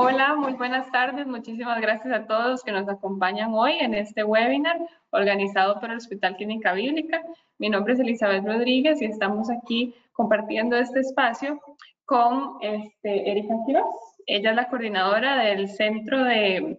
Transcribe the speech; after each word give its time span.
Hola, 0.00 0.36
muy 0.36 0.52
buenas 0.52 0.88
tardes. 0.92 1.26
Muchísimas 1.26 1.80
gracias 1.80 2.14
a 2.14 2.24
todos 2.24 2.46
los 2.46 2.62
que 2.62 2.70
nos 2.70 2.88
acompañan 2.88 3.52
hoy 3.52 3.72
en 3.80 3.94
este 3.94 4.22
webinar 4.22 4.78
organizado 5.10 5.80
por 5.80 5.90
el 5.90 5.96
Hospital 5.96 6.36
Clínica 6.36 6.72
Bíblica. 6.72 7.20
Mi 7.58 7.68
nombre 7.68 7.94
es 7.94 7.98
Elizabeth 7.98 8.46
Rodríguez 8.46 9.02
y 9.02 9.06
estamos 9.06 9.50
aquí 9.50 9.92
compartiendo 10.12 10.76
este 10.76 11.00
espacio 11.00 11.60
con 12.04 12.58
este, 12.60 13.28
Erika 13.28 13.56
Quiroz. 13.66 13.86
Ella 14.26 14.50
es 14.50 14.56
la 14.56 14.68
coordinadora 14.68 15.36
del 15.42 15.68
centro 15.68 16.22
de, 16.22 16.78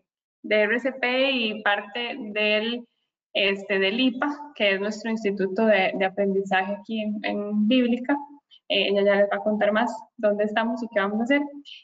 RCP 0.49 1.03
y 1.33 1.61
parte 1.61 2.15
del, 2.17 2.87
este, 3.33 3.79
del 3.79 3.99
IPA, 3.99 4.53
que 4.55 4.75
es 4.75 4.79
nuestro 4.79 5.11
instituto 5.11 5.65
de, 5.65 5.91
de 5.93 6.05
aprendizaje 6.05 6.73
aquí 6.73 7.01
en, 7.01 7.19
en 7.23 7.67
Bíblica. 7.67 8.15
Eh, 8.69 8.89
ella 8.89 9.03
ya 9.03 9.15
les 9.15 9.29
va 9.29 9.37
a 9.37 9.43
contar 9.43 9.71
más 9.71 9.91
dónde 10.17 10.45
estamos 10.45 10.81
y 10.81 10.87
qué 10.93 10.99
vamos 10.99 11.19
a 11.19 11.23
hacer. 11.23 11.41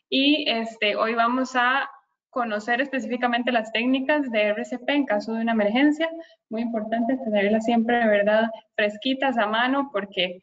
Y 0.09 0.49
este, 0.49 0.95
hoy 0.95 1.15
vamos 1.15 1.55
a 1.55 1.89
conocer 2.29 2.81
específicamente 2.81 3.51
las 3.51 3.71
técnicas 3.71 4.29
de 4.31 4.49
RCP 4.49 4.89
en 4.89 5.05
caso 5.05 5.33
de 5.33 5.41
una 5.41 5.53
emergencia. 5.53 6.09
Muy 6.49 6.61
importante 6.61 7.17
tenerlas 7.17 7.65
siempre, 7.65 7.97
de 7.97 8.07
verdad, 8.07 8.49
fresquitas 8.75 9.37
a 9.37 9.47
mano 9.47 9.89
porque 9.91 10.41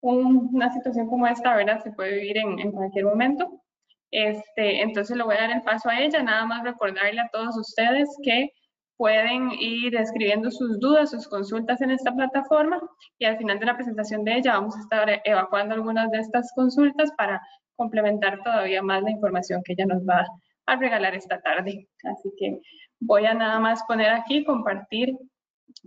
una 0.00 0.70
situación 0.72 1.08
como 1.08 1.26
esta, 1.26 1.56
¿verdad? 1.56 1.82
Se 1.82 1.92
puede 1.92 2.16
vivir 2.16 2.38
en, 2.38 2.58
en 2.58 2.72
cualquier 2.72 3.06
momento. 3.06 3.62
Este, 4.10 4.82
entonces 4.82 5.16
le 5.16 5.24
voy 5.24 5.34
a 5.34 5.40
dar 5.40 5.50
el 5.50 5.62
paso 5.62 5.88
a 5.88 5.98
ella, 5.98 6.22
nada 6.22 6.46
más 6.46 6.62
recordarle 6.62 7.20
a 7.20 7.28
todos 7.32 7.56
ustedes 7.56 8.08
que 8.22 8.50
pueden 8.96 9.50
ir 9.52 9.96
escribiendo 9.96 10.50
sus 10.50 10.78
dudas, 10.78 11.10
sus 11.10 11.28
consultas 11.28 11.80
en 11.80 11.90
esta 11.90 12.14
plataforma 12.14 12.80
y 13.18 13.24
al 13.24 13.36
final 13.38 13.58
de 13.58 13.66
la 13.66 13.76
presentación 13.76 14.24
de 14.24 14.36
ella 14.36 14.54
vamos 14.54 14.76
a 14.76 14.80
estar 14.80 15.22
evacuando 15.24 15.74
algunas 15.74 16.10
de 16.10 16.18
estas 16.18 16.52
consultas 16.54 17.10
para 17.16 17.40
complementar 17.76 18.42
todavía 18.42 18.82
más 18.82 19.02
la 19.02 19.10
información 19.10 19.62
que 19.64 19.72
ella 19.72 19.86
nos 19.86 20.02
va 20.02 20.24
a 20.66 20.76
regalar 20.76 21.14
esta 21.14 21.40
tarde. 21.40 21.88
Así 22.04 22.30
que 22.38 22.60
voy 23.00 23.26
a 23.26 23.34
nada 23.34 23.58
más 23.58 23.82
poner 23.84 24.10
aquí, 24.10 24.44
compartir 24.44 25.16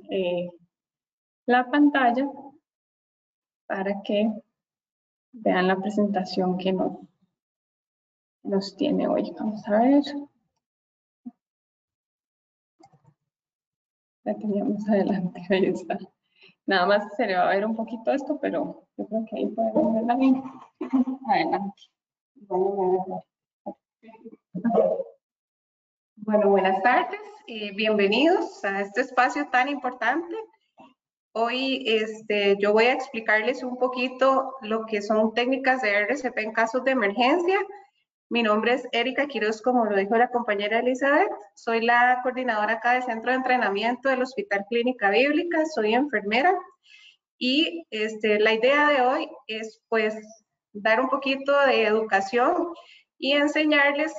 eh, 0.09 0.49
la 1.45 1.69
pantalla 1.69 2.27
para 3.67 4.01
que 4.03 4.29
vean 5.31 5.67
la 5.67 5.77
presentación 5.77 6.57
que 6.57 6.73
nos, 6.73 6.97
nos 8.43 8.75
tiene 8.75 9.07
hoy. 9.07 9.31
Vamos 9.37 9.65
a 9.67 9.79
ver. 9.79 10.03
La 14.27 14.37
teníamos 14.37 14.85
adelante, 14.89 15.41
ahí 15.49 15.67
está. 15.67 15.97
Nada 16.65 16.85
más 16.85 17.15
se 17.15 17.27
le 17.27 17.37
va 17.37 17.49
a 17.49 17.55
ver 17.55 17.65
un 17.65 17.77
poquito 17.77 18.11
esto, 18.11 18.37
pero 18.41 18.83
yo 18.97 19.07
creo 19.07 19.25
que 19.25 19.37
ahí 19.37 19.47
podemos 19.47 19.93
verla 19.93 20.15
bien. 20.17 20.43
Adelante. 21.29 21.81
Bueno, 26.17 26.49
buenas 26.49 26.83
tardes 26.83 27.21
y 27.45 27.73
bienvenidos 27.73 28.65
a 28.65 28.81
este 28.81 28.99
espacio 28.99 29.47
tan 29.49 29.69
importante. 29.69 30.35
Hoy 31.31 31.85
este, 31.87 32.57
yo 32.59 32.73
voy 32.73 32.87
a 32.87 32.93
explicarles 32.95 33.63
un 33.63 33.77
poquito 33.77 34.55
lo 34.59 34.85
que 34.87 35.01
son 35.01 35.33
técnicas 35.35 35.81
de 35.81 35.99
RCP 35.99 36.37
en 36.39 36.51
casos 36.51 36.83
de 36.83 36.91
emergencia 36.91 37.59
mi 38.29 38.43
nombre 38.43 38.73
es 38.73 38.87
Erika 38.91 39.27
Quiroz, 39.27 39.61
como 39.61 39.85
lo 39.85 39.95
dijo 39.95 40.17
la 40.17 40.29
compañera 40.29 40.79
Elizabeth. 40.79 41.31
Soy 41.55 41.81
la 41.81 42.19
coordinadora 42.23 42.73
acá 42.73 42.93
del 42.93 43.03
Centro 43.03 43.31
de 43.31 43.37
Entrenamiento 43.37 44.09
del 44.09 44.21
Hospital 44.21 44.65
Clínica 44.69 45.09
Bíblica. 45.09 45.65
Soy 45.65 45.93
enfermera. 45.93 46.53
Y 47.37 47.85
este, 47.89 48.39
la 48.39 48.53
idea 48.53 48.89
de 48.89 49.01
hoy 49.01 49.29
es 49.47 49.81
pues 49.87 50.15
dar 50.73 50.99
un 50.99 51.07
poquito 51.07 51.57
de 51.67 51.85
educación 51.85 52.73
y 53.17 53.31
enseñarles 53.31 54.13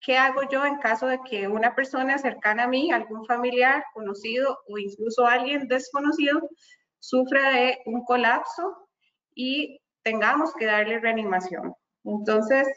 qué 0.00 0.18
hago 0.18 0.42
yo 0.50 0.66
en 0.66 0.76
caso 0.76 1.06
de 1.06 1.18
que 1.28 1.48
una 1.48 1.74
persona 1.74 2.18
cercana 2.18 2.64
a 2.64 2.68
mí, 2.68 2.92
algún 2.92 3.24
familiar, 3.24 3.84
conocido 3.94 4.58
o 4.68 4.76
incluso 4.76 5.26
alguien 5.26 5.66
desconocido, 5.66 6.46
sufra 6.98 7.50
de 7.50 7.78
un 7.86 8.04
colapso 8.04 8.88
y 9.34 9.80
tengamos 10.02 10.52
que 10.54 10.66
darle 10.66 11.00
reanimación. 11.00 11.74
Entonces, 12.04 12.68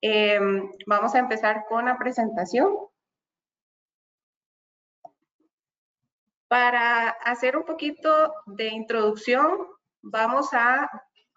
Em, 0.00 0.70
vamos 0.86 1.14
a 1.14 1.18
empezar 1.18 1.64
con 1.68 1.86
la 1.86 1.98
presentación. 1.98 2.76
Para 6.48 7.10
hacer 7.10 7.56
un 7.56 7.64
poquito 7.64 8.32
de 8.46 8.68
introducción, 8.68 9.66
vamos 10.02 10.48
a, 10.52 10.88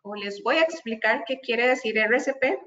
o 0.04 0.16
les 0.16 0.42
voy 0.44 0.58
a 0.58 0.64
explicar 0.64 1.24
qué 1.26 1.40
quiere 1.40 1.68
decir 1.68 1.98
RCP. 1.98 2.60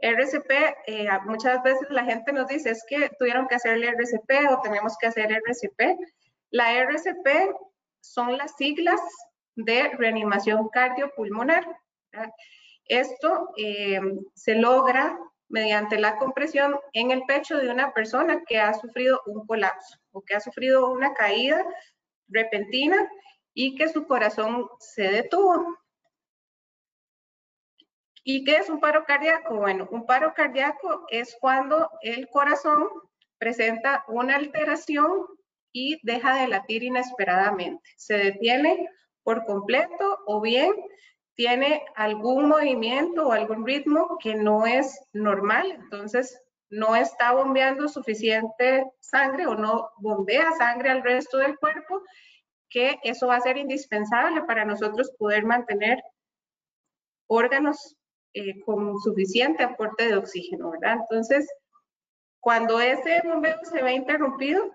RCP, 0.00 0.50
eh, 0.86 1.08
muchas 1.26 1.62
veces 1.62 1.88
la 1.90 2.04
gente 2.04 2.32
nos 2.32 2.48
dice, 2.48 2.70
es 2.70 2.84
que 2.88 3.10
tuvieron 3.18 3.46
que 3.46 3.54
hacerle 3.54 3.88
RCP 3.88 4.50
o 4.50 4.60
tenemos 4.60 4.96
que 4.98 5.06
hacer 5.06 5.30
RCP. 5.30 5.96
La 6.50 6.72
RCP 6.72 7.54
son 8.00 8.36
las 8.36 8.56
siglas 8.56 9.00
de 9.54 9.90
reanimación 9.90 10.68
cardiopulmonar. 10.70 11.64
Esto 12.86 13.50
eh, 13.56 14.00
se 14.34 14.54
logra 14.54 15.18
mediante 15.48 15.98
la 15.98 16.16
compresión 16.16 16.78
en 16.94 17.10
el 17.10 17.22
pecho 17.26 17.58
de 17.58 17.70
una 17.70 17.92
persona 17.92 18.42
que 18.46 18.58
ha 18.58 18.72
sufrido 18.74 19.20
un 19.26 19.46
colapso 19.46 19.98
o 20.10 20.22
que 20.22 20.34
ha 20.34 20.40
sufrido 20.40 20.90
una 20.90 21.12
caída 21.12 21.64
repentina 22.28 23.08
y 23.54 23.76
que 23.76 23.88
su 23.88 24.06
corazón 24.06 24.66
se 24.78 25.02
detuvo. 25.02 25.78
¿Y 28.24 28.44
qué 28.44 28.56
es 28.56 28.70
un 28.70 28.80
paro 28.80 29.04
cardíaco? 29.04 29.56
Bueno, 29.56 29.88
un 29.90 30.06
paro 30.06 30.32
cardíaco 30.34 31.04
es 31.10 31.36
cuando 31.40 31.90
el 32.02 32.28
corazón 32.28 32.88
presenta 33.38 34.04
una 34.08 34.36
alteración 34.36 35.26
y 35.72 35.98
deja 36.02 36.36
de 36.36 36.48
latir 36.48 36.84
inesperadamente. 36.84 37.90
Se 37.96 38.14
detiene 38.14 38.88
por 39.22 39.44
completo 39.44 40.18
o 40.26 40.40
bien 40.40 40.72
tiene 41.34 41.84
algún 41.94 42.48
movimiento 42.48 43.26
o 43.26 43.32
algún 43.32 43.66
ritmo 43.66 44.18
que 44.22 44.34
no 44.34 44.66
es 44.66 45.00
normal, 45.12 45.70
entonces 45.70 46.40
no 46.68 46.96
está 46.96 47.32
bombeando 47.32 47.88
suficiente 47.88 48.90
sangre 49.00 49.46
o 49.46 49.54
no 49.54 49.90
bombea 49.98 50.52
sangre 50.52 50.90
al 50.90 51.02
resto 51.02 51.38
del 51.38 51.58
cuerpo, 51.58 52.02
que 52.68 52.98
eso 53.02 53.26
va 53.26 53.36
a 53.36 53.40
ser 53.40 53.58
indispensable 53.58 54.42
para 54.44 54.64
nosotros 54.64 55.12
poder 55.18 55.44
mantener 55.44 56.02
órganos 57.28 57.96
eh, 58.34 58.60
con 58.64 58.98
suficiente 58.98 59.62
aporte 59.62 60.08
de 60.08 60.16
oxígeno, 60.16 60.70
¿verdad? 60.70 60.96
Entonces, 61.00 61.46
cuando 62.40 62.80
ese 62.80 63.20
bombeo 63.24 63.58
se 63.62 63.82
ve 63.82 63.92
interrumpido, 63.92 64.74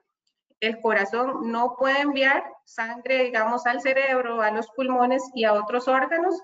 el 0.59 0.81
corazón 0.81 1.51
no 1.51 1.75
puede 1.77 2.01
enviar 2.01 2.43
sangre, 2.65 3.23
digamos, 3.25 3.65
al 3.65 3.81
cerebro, 3.81 4.41
a 4.41 4.51
los 4.51 4.67
pulmones 4.71 5.23
y 5.33 5.43
a 5.43 5.53
otros 5.53 5.87
órganos. 5.87 6.41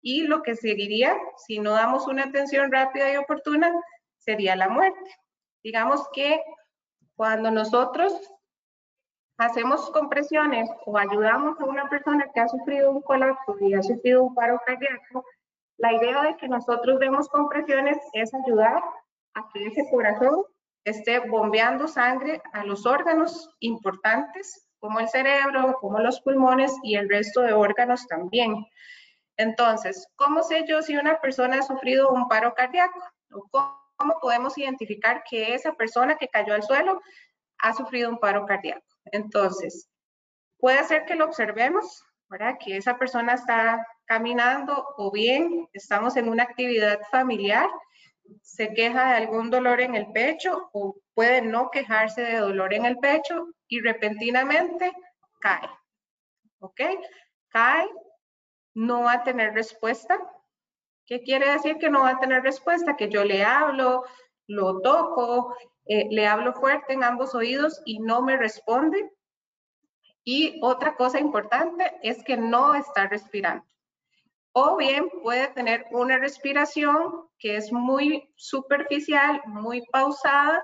Y 0.00 0.22
lo 0.22 0.42
que 0.42 0.56
seguiría, 0.56 1.16
si 1.46 1.58
no 1.58 1.72
damos 1.72 2.06
una 2.06 2.24
atención 2.24 2.72
rápida 2.72 3.12
y 3.12 3.16
oportuna, 3.16 3.72
sería 4.18 4.56
la 4.56 4.68
muerte. 4.68 5.10
Digamos 5.62 6.08
que 6.12 6.42
cuando 7.14 7.50
nosotros 7.50 8.12
hacemos 9.38 9.90
compresiones 9.90 10.68
o 10.86 10.98
ayudamos 10.98 11.60
a 11.60 11.64
una 11.64 11.88
persona 11.88 12.28
que 12.34 12.40
ha 12.40 12.48
sufrido 12.48 12.90
un 12.90 13.02
colapso 13.02 13.56
y 13.60 13.74
ha 13.74 13.82
sufrido 13.82 14.24
un 14.24 14.34
paro 14.34 14.60
cardíaco, 14.64 15.24
la 15.78 15.92
idea 15.92 16.22
de 16.22 16.36
que 16.36 16.48
nosotros 16.48 16.98
demos 16.98 17.28
compresiones 17.28 17.98
es 18.12 18.32
ayudar 18.34 18.82
a 19.34 19.48
que 19.52 19.66
ese 19.66 19.88
corazón 19.90 20.44
esté 20.84 21.20
bombeando 21.20 21.86
sangre 21.88 22.42
a 22.52 22.64
los 22.64 22.86
órganos 22.86 23.50
importantes, 23.60 24.68
como 24.78 24.98
el 24.98 25.08
cerebro, 25.08 25.76
como 25.80 26.00
los 26.00 26.20
pulmones 26.20 26.74
y 26.82 26.96
el 26.96 27.08
resto 27.08 27.42
de 27.42 27.52
órganos 27.52 28.06
también. 28.08 28.66
Entonces, 29.36 30.08
¿cómo 30.16 30.42
sé 30.42 30.64
yo 30.66 30.82
si 30.82 30.96
una 30.96 31.20
persona 31.20 31.58
ha 31.58 31.62
sufrido 31.62 32.10
un 32.10 32.28
paro 32.28 32.52
cardíaco? 32.54 33.00
¿O 33.32 33.48
cómo 33.96 34.18
podemos 34.20 34.58
identificar 34.58 35.22
que 35.28 35.54
esa 35.54 35.72
persona 35.74 36.16
que 36.16 36.28
cayó 36.28 36.54
al 36.54 36.62
suelo 36.62 37.00
ha 37.58 37.72
sufrido 37.74 38.10
un 38.10 38.18
paro 38.18 38.44
cardíaco? 38.44 38.84
Entonces, 39.06 39.88
puede 40.58 40.82
ser 40.84 41.04
que 41.04 41.14
lo 41.14 41.26
observemos, 41.26 42.04
¿verdad? 42.28 42.56
Que 42.58 42.76
esa 42.76 42.98
persona 42.98 43.34
está 43.34 43.86
caminando 44.06 44.84
o 44.96 45.10
bien 45.10 45.68
estamos 45.72 46.16
en 46.16 46.28
una 46.28 46.42
actividad 46.42 47.00
familiar 47.10 47.68
se 48.42 48.72
queja 48.72 49.10
de 49.10 49.16
algún 49.16 49.50
dolor 49.50 49.80
en 49.80 49.94
el 49.94 50.10
pecho 50.12 50.70
o 50.72 50.96
puede 51.14 51.42
no 51.42 51.70
quejarse 51.70 52.22
de 52.22 52.38
dolor 52.38 52.72
en 52.74 52.84
el 52.84 52.98
pecho 52.98 53.48
y 53.68 53.80
repentinamente 53.80 54.92
cae. 55.40 55.68
¿Ok? 56.60 56.80
Cae, 57.48 57.88
no 58.74 59.02
va 59.02 59.14
a 59.14 59.24
tener 59.24 59.54
respuesta. 59.54 60.18
¿Qué 61.06 61.22
quiere 61.22 61.50
decir 61.50 61.78
que 61.78 61.90
no 61.90 62.00
va 62.00 62.10
a 62.10 62.20
tener 62.20 62.42
respuesta? 62.42 62.96
Que 62.96 63.08
yo 63.08 63.24
le 63.24 63.44
hablo, 63.44 64.04
lo 64.46 64.80
toco, 64.80 65.56
eh, 65.86 66.06
le 66.10 66.26
hablo 66.26 66.52
fuerte 66.54 66.92
en 66.92 67.04
ambos 67.04 67.34
oídos 67.34 67.82
y 67.84 67.98
no 67.98 68.22
me 68.22 68.36
responde. 68.36 69.10
Y 70.24 70.60
otra 70.62 70.94
cosa 70.94 71.18
importante 71.18 71.98
es 72.02 72.22
que 72.22 72.36
no 72.36 72.74
está 72.74 73.08
respirando. 73.08 73.64
O 74.52 74.76
bien 74.76 75.08
puede 75.22 75.48
tener 75.48 75.86
una 75.90 76.18
respiración 76.18 77.28
que 77.38 77.56
es 77.56 77.72
muy 77.72 78.30
superficial, 78.36 79.40
muy 79.46 79.82
pausada, 79.92 80.62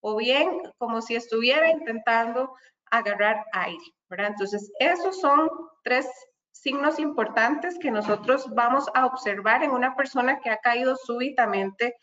o 0.00 0.16
bien 0.16 0.62
como 0.78 1.00
si 1.00 1.14
estuviera 1.14 1.70
intentando 1.70 2.54
agarrar 2.90 3.44
aire, 3.52 3.84
¿verdad? 4.08 4.28
Entonces, 4.28 4.70
esos 4.78 5.20
son 5.20 5.48
tres 5.84 6.08
signos 6.50 6.98
importantes 6.98 7.78
que 7.78 7.90
nosotros 7.90 8.46
vamos 8.54 8.86
a 8.94 9.06
observar 9.06 9.62
en 9.62 9.70
una 9.70 9.94
persona 9.94 10.40
que 10.40 10.50
ha 10.50 10.58
caído 10.58 10.96
súbitamente 10.96 11.94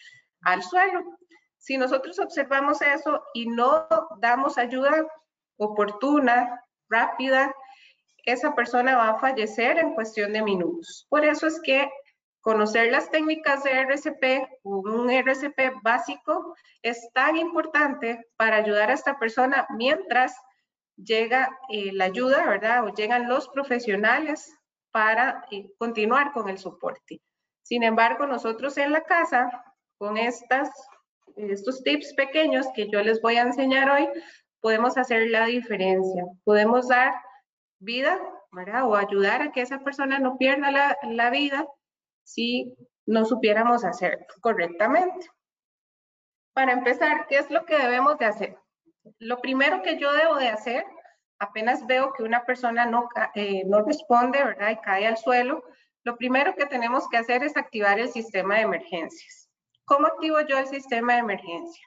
al 0.41 0.63
suelo. 0.63 1.03
Si 1.57 1.77
nosotros 1.77 2.18
observamos 2.19 2.81
eso 2.81 3.21
y 3.33 3.47
no 3.47 3.88
damos 4.19 4.57
ayuda 4.57 5.06
oportuna, 5.57 6.63
rápida, 6.89 7.53
esa 8.27 8.53
persona 8.53 8.97
va 8.97 9.09
a 9.09 9.19
fallecer 9.19 9.79
en 9.79 9.94
cuestión 9.94 10.33
de 10.33 10.44
minutos. 10.44 11.07
Por 11.09 11.24
eso 11.24 11.47
es 11.47 11.62
que 11.62 11.89
conocer 12.41 12.91
las 12.91 13.09
técnicas 13.09 13.63
de 13.63 13.71
RCP, 13.71 14.47
un 14.63 15.09
RCP 15.09 15.81
básico, 15.81 16.56
es 16.81 17.09
tan 17.13 17.38
importante 17.38 18.27
para 18.35 18.57
ayudar 18.57 18.89
a 18.89 18.94
esta 18.94 19.18
persona 19.18 19.65
mientras 19.77 20.35
llega 20.97 21.57
eh, 21.69 21.91
la 21.94 22.06
ayuda, 22.06 22.45
¿verdad? 22.45 22.85
O 22.85 22.94
llegan 22.94 23.29
los 23.29 23.47
profesionales 23.50 24.53
para 24.91 25.45
eh, 25.51 25.71
continuar 25.77 26.31
con 26.33 26.50
el 26.50 26.57
soporte. 26.57 27.21
Sin 27.63 27.83
embargo, 27.83 28.25
nosotros 28.27 28.77
en 28.77 28.91
la 28.91 29.01
casa, 29.01 29.63
con 29.97 30.18
estas, 30.18 30.69
estos 31.35 31.83
tips 31.83 32.13
pequeños 32.13 32.65
que 32.75 32.89
yo 32.89 33.01
les 33.01 33.21
voy 33.21 33.38
a 33.38 33.44
enseñar 33.44 33.89
hoy, 33.89 34.09
podemos 34.59 34.97
hacer 34.97 35.29
la 35.29 35.45
diferencia. 35.45 36.25
Podemos 36.44 36.88
dar 36.88 37.13
vida, 37.79 38.19
¿verdad? 38.51 38.85
O 38.85 38.95
ayudar 38.95 39.41
a 39.41 39.51
que 39.51 39.62
esa 39.62 39.79
persona 39.79 40.19
no 40.19 40.38
pierda 40.38 40.71
la, 40.71 40.97
la 41.03 41.29
vida 41.29 41.68
si 42.24 42.75
no 43.06 43.25
supiéramos 43.25 43.85
hacerlo 43.85 44.25
correctamente. 44.41 45.27
Para 46.53 46.74
empezar, 46.74 47.27
¿qué 47.27 47.38
es 47.38 47.50
lo 47.50 47.65
que 47.65 47.77
debemos 47.77 48.18
de 48.18 48.25
hacer? 48.25 48.57
Lo 49.19 49.39
primero 49.41 49.81
que 49.83 49.97
yo 49.97 50.12
debo 50.12 50.35
de 50.35 50.50
hacer, 50.50 50.85
apenas 51.39 51.85
veo 51.88 52.13
que 52.13 52.24
una 52.24 52.45
persona 52.45 52.85
no, 52.85 53.09
eh, 53.35 53.63
no 53.65 53.83
responde, 53.83 54.44
¿verdad? 54.44 54.71
Y 54.71 54.77
cae 54.77 55.07
al 55.07 55.18
suelo, 55.18 55.63
lo 56.03 56.18
primero 56.18 56.56
que 56.56 56.65
tenemos 56.65 57.07
que 57.09 57.18
hacer 57.18 57.44
es 57.44 57.56
activar 57.57 58.00
el 58.00 58.09
sistema 58.09 58.56
de 58.56 58.62
emergencias. 58.62 59.50
¿Cómo 59.85 60.07
activo 60.07 60.41
yo 60.41 60.57
el 60.57 60.68
sistema 60.68 61.13
de 61.13 61.19
emergencia? 61.19 61.85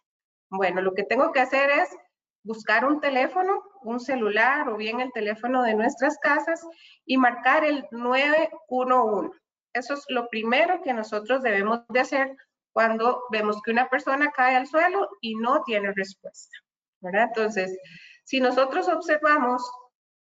Bueno, 0.50 0.80
lo 0.80 0.94
que 0.94 1.04
tengo 1.04 1.32
que 1.32 1.40
hacer 1.40 1.70
es 1.70 1.96
buscar 2.42 2.84
un 2.84 3.00
teléfono, 3.00 3.62
un 3.82 4.00
celular 4.00 4.68
o 4.68 4.76
bien 4.76 5.00
el 5.00 5.12
teléfono 5.12 5.62
de 5.62 5.74
nuestras 5.74 6.18
casas 6.18 6.66
y 7.04 7.16
marcar 7.16 7.64
el 7.64 7.86
911. 7.90 9.38
Eso 9.72 9.94
es 9.94 10.04
lo 10.08 10.28
primero 10.28 10.82
que 10.82 10.92
nosotros 10.92 11.42
debemos 11.42 11.86
de 11.88 12.00
hacer 12.00 12.36
cuando 12.72 13.22
vemos 13.30 13.60
que 13.62 13.70
una 13.70 13.88
persona 13.88 14.30
cae 14.30 14.56
al 14.56 14.66
suelo 14.66 15.08
y 15.20 15.34
no 15.36 15.62
tiene 15.64 15.92
respuesta. 15.92 16.56
¿verdad? 17.00 17.28
Entonces, 17.28 17.78
si 18.24 18.40
nosotros 18.40 18.88
observamos 18.88 19.62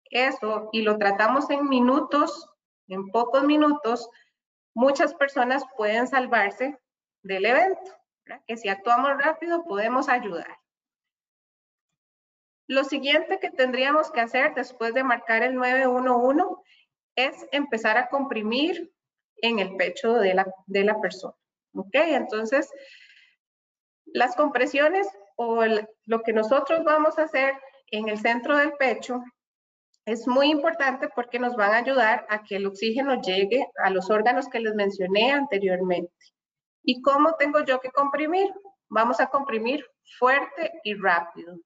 eso 0.06 0.70
y 0.72 0.82
lo 0.82 0.98
tratamos 0.98 1.50
en 1.50 1.68
minutos, 1.68 2.50
en 2.88 3.08
pocos 3.10 3.44
minutos, 3.44 4.10
muchas 4.74 5.14
personas 5.14 5.64
pueden 5.78 6.08
salvarse 6.08 6.78
del 7.24 7.46
evento, 7.46 7.92
¿verdad? 8.26 8.44
que 8.48 8.58
si 8.58 8.70
actuamos 8.70 9.12
rápido 9.22 9.64
podemos 9.66 10.10
ayudar. 10.10 10.58
Lo 12.70 12.84
siguiente 12.84 13.40
que 13.40 13.50
tendríamos 13.50 14.12
que 14.12 14.22
hacer 14.22 14.54
después 14.54 14.94
de 14.94 15.04
marcar 15.04 15.42
el 15.42 15.56
911 15.56 16.44
es 17.16 17.48
empezar 17.52 17.98
a 17.98 18.10
comprimir 18.10 18.94
en 19.38 19.58
el 19.58 19.76
pecho 19.76 20.14
de 20.14 20.36
la, 20.36 20.46
de 20.68 20.84
la 20.84 21.02
persona. 21.02 21.34
¿Ok? 21.74 21.96
Entonces, 21.96 22.70
las 24.06 24.36
compresiones 24.36 25.08
o 25.36 25.64
lo 26.06 26.22
que 26.22 26.32
nosotros 26.32 26.84
vamos 26.84 27.18
a 27.18 27.24
hacer 27.24 27.56
en 27.88 28.08
el 28.08 28.20
centro 28.20 28.56
del 28.56 28.74
pecho 28.74 29.24
es 30.06 30.28
muy 30.28 30.52
importante 30.52 31.10
porque 31.16 31.40
nos 31.40 31.56
van 31.56 31.72
a 31.72 31.78
ayudar 31.78 32.28
a 32.30 32.44
que 32.44 32.58
el 32.58 32.68
oxígeno 32.68 33.20
llegue 33.20 33.66
a 33.84 33.90
los 33.90 34.12
órganos 34.12 34.48
que 34.48 34.60
les 34.60 34.76
mencioné 34.76 35.32
anteriormente. 35.32 36.14
¿Y 36.84 37.02
cómo 37.02 37.34
tengo 37.34 37.66
yo 37.66 37.80
que 37.80 37.90
comprimir? 37.90 38.54
Vamos 38.90 39.20
a 39.20 39.28
comprimir 39.28 39.84
fuerte 40.20 40.72
y 40.84 40.94
rápido. 40.94 41.58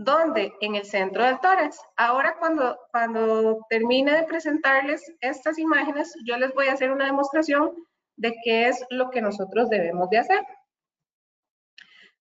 ¿Dónde? 0.00 0.54
En 0.60 0.76
el 0.76 0.84
centro 0.84 1.24
del 1.24 1.40
tórax. 1.40 1.80
Ahora 1.96 2.36
cuando, 2.38 2.78
cuando 2.92 3.66
termine 3.68 4.12
de 4.12 4.22
presentarles 4.22 5.02
estas 5.20 5.58
imágenes, 5.58 6.14
yo 6.24 6.36
les 6.36 6.54
voy 6.54 6.68
a 6.68 6.74
hacer 6.74 6.92
una 6.92 7.06
demostración 7.06 7.74
de 8.14 8.32
qué 8.44 8.68
es 8.68 8.80
lo 8.90 9.10
que 9.10 9.20
nosotros 9.20 9.68
debemos 9.68 10.08
de 10.08 10.18
hacer. 10.18 10.46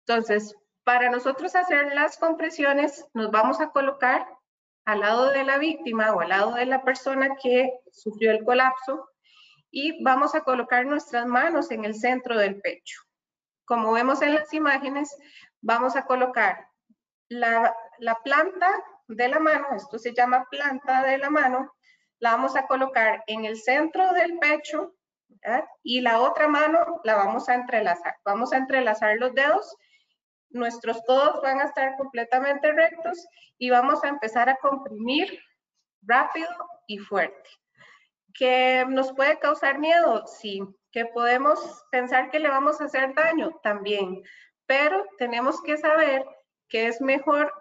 Entonces, 0.08 0.56
para 0.84 1.12
nosotros 1.12 1.56
hacer 1.56 1.94
las 1.94 2.18
compresiones, 2.18 3.06
nos 3.14 3.30
vamos 3.30 3.62
a 3.62 3.70
colocar 3.70 4.28
al 4.86 5.02
lado 5.02 5.30
de 5.30 5.44
la 5.44 5.60
víctima 5.60 6.14
o 6.14 6.22
al 6.22 6.30
lado 6.30 6.56
de 6.56 6.66
la 6.66 6.84
persona 6.84 7.36
que 7.36 7.72
sufrió 7.92 8.32
el 8.32 8.44
colapso 8.44 9.08
y 9.70 10.04
vamos 10.04 10.34
a 10.34 10.42
colocar 10.42 10.84
nuestras 10.88 11.28
manos 11.28 11.70
en 11.70 11.86
el 11.86 11.94
centro 11.94 12.40
del 12.40 12.60
pecho. 12.60 13.04
Como 13.66 13.92
vemos 13.92 14.24
en 14.24 14.34
las 14.34 14.52
imágenes, 14.52 15.16
vamos 15.62 15.96
a 15.96 16.08
colocar 16.08 16.67
la, 17.30 17.74
planta 18.24 18.70
de 19.08 19.28
la 19.28 19.40
mano, 19.40 19.68
esto 19.76 19.98
se 20.00 20.14
llama 20.14 20.46
planta 20.50 21.04
de 21.04 21.18
la 21.18 21.30
mano, 21.30 21.74
la 22.20 22.32
vamos 22.32 22.56
a 22.56 22.68
colocar 22.68 23.24
en 23.28 23.46
el 23.46 23.58
centro 23.58 24.12
del 24.14 24.38
pecho 24.40 24.94
y 25.84 26.02
la 26.02 26.20
otra 26.20 26.48
mano 26.48 27.00
la 27.04 27.16
vamos 27.16 27.48
a 27.48 27.56
entrelazar. 27.56 28.16
Vamos 28.26 28.54
a 28.54 28.58
entrelazar 28.58 29.18
los 29.18 29.34
dedos 29.34 29.78
nuestros 30.50 31.02
codos 31.06 31.42
van 31.42 31.60
a 31.60 31.66
estar 31.66 31.96
completamente 31.98 32.72
rectos 32.72 33.28
y 33.58 33.70
vamos 33.70 34.04
a 34.04 34.10
empezar 34.10 34.50
a 34.50 34.58
comprimir 34.58 35.40
rápido 36.02 36.50
y 36.88 36.98
fuerte. 37.00 37.50
¿Que 38.34 38.86
nos 38.88 39.14
puede 39.14 39.40
causar 39.40 39.80
miedo? 39.80 40.26
Sí. 40.28 40.62
¿Que 40.92 41.06
podemos 41.06 41.60
pensar 41.92 42.30
que 42.30 42.40
le 42.40 42.50
vamos 42.50 42.80
a 42.80 42.86
hacer 42.86 43.14
daño? 43.14 43.60
También. 43.64 44.24
Pero 44.66 45.06
tenemos 45.18 45.62
que 45.64 45.78
saber 45.78 46.26
que 46.70 46.88
es 46.88 47.02
mejor 47.02 47.52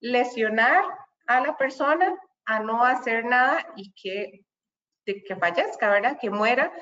lesionar 0.00 0.84
a 1.26 1.40
la 1.40 1.56
persona 1.56 2.14
a 2.44 2.60
no 2.60 2.84
hacer 2.84 3.24
nada 3.24 3.66
y 3.76 3.92
que, 3.92 4.44
que 5.04 5.36
fallezca, 5.36 5.90
¿verdad? 5.90 6.18
Que 6.20 6.30
muera 6.30 6.72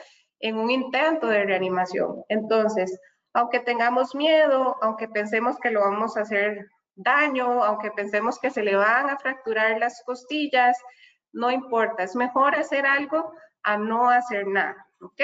en 0.41 0.57
un 0.57 0.71
intento 0.71 1.27
de 1.27 1.45
reanimación. 1.45 2.25
Entonces, 2.29 2.99
aunque 3.33 3.61
tengamos 3.61 4.15
miedo, 4.15 4.77
aunque 4.83 5.09
pensemos 5.09 5.59
que 5.59 5.71
lo 5.71 5.81
vamos 5.81 6.17
a 6.17 6.23
hacer 6.23 6.69
daño, 6.95 7.63
aunque 7.65 7.91
pensemos 7.93 8.39
que 8.39 8.51
se 8.51 8.63
le 8.63 8.77
van 8.77 9.09
a 9.11 9.19
fracturar 9.19 9.79
las 9.79 10.03
costillas, 10.05 10.77
no 11.33 11.51
importa, 11.51 12.03
es 12.03 12.17
mejor 12.17 12.55
hacer 12.55 12.87
algo 12.87 13.33
a 13.63 13.77
no 13.77 14.11
hacer 14.11 14.47
nada, 14.47 14.87
¿ok? 15.01 15.21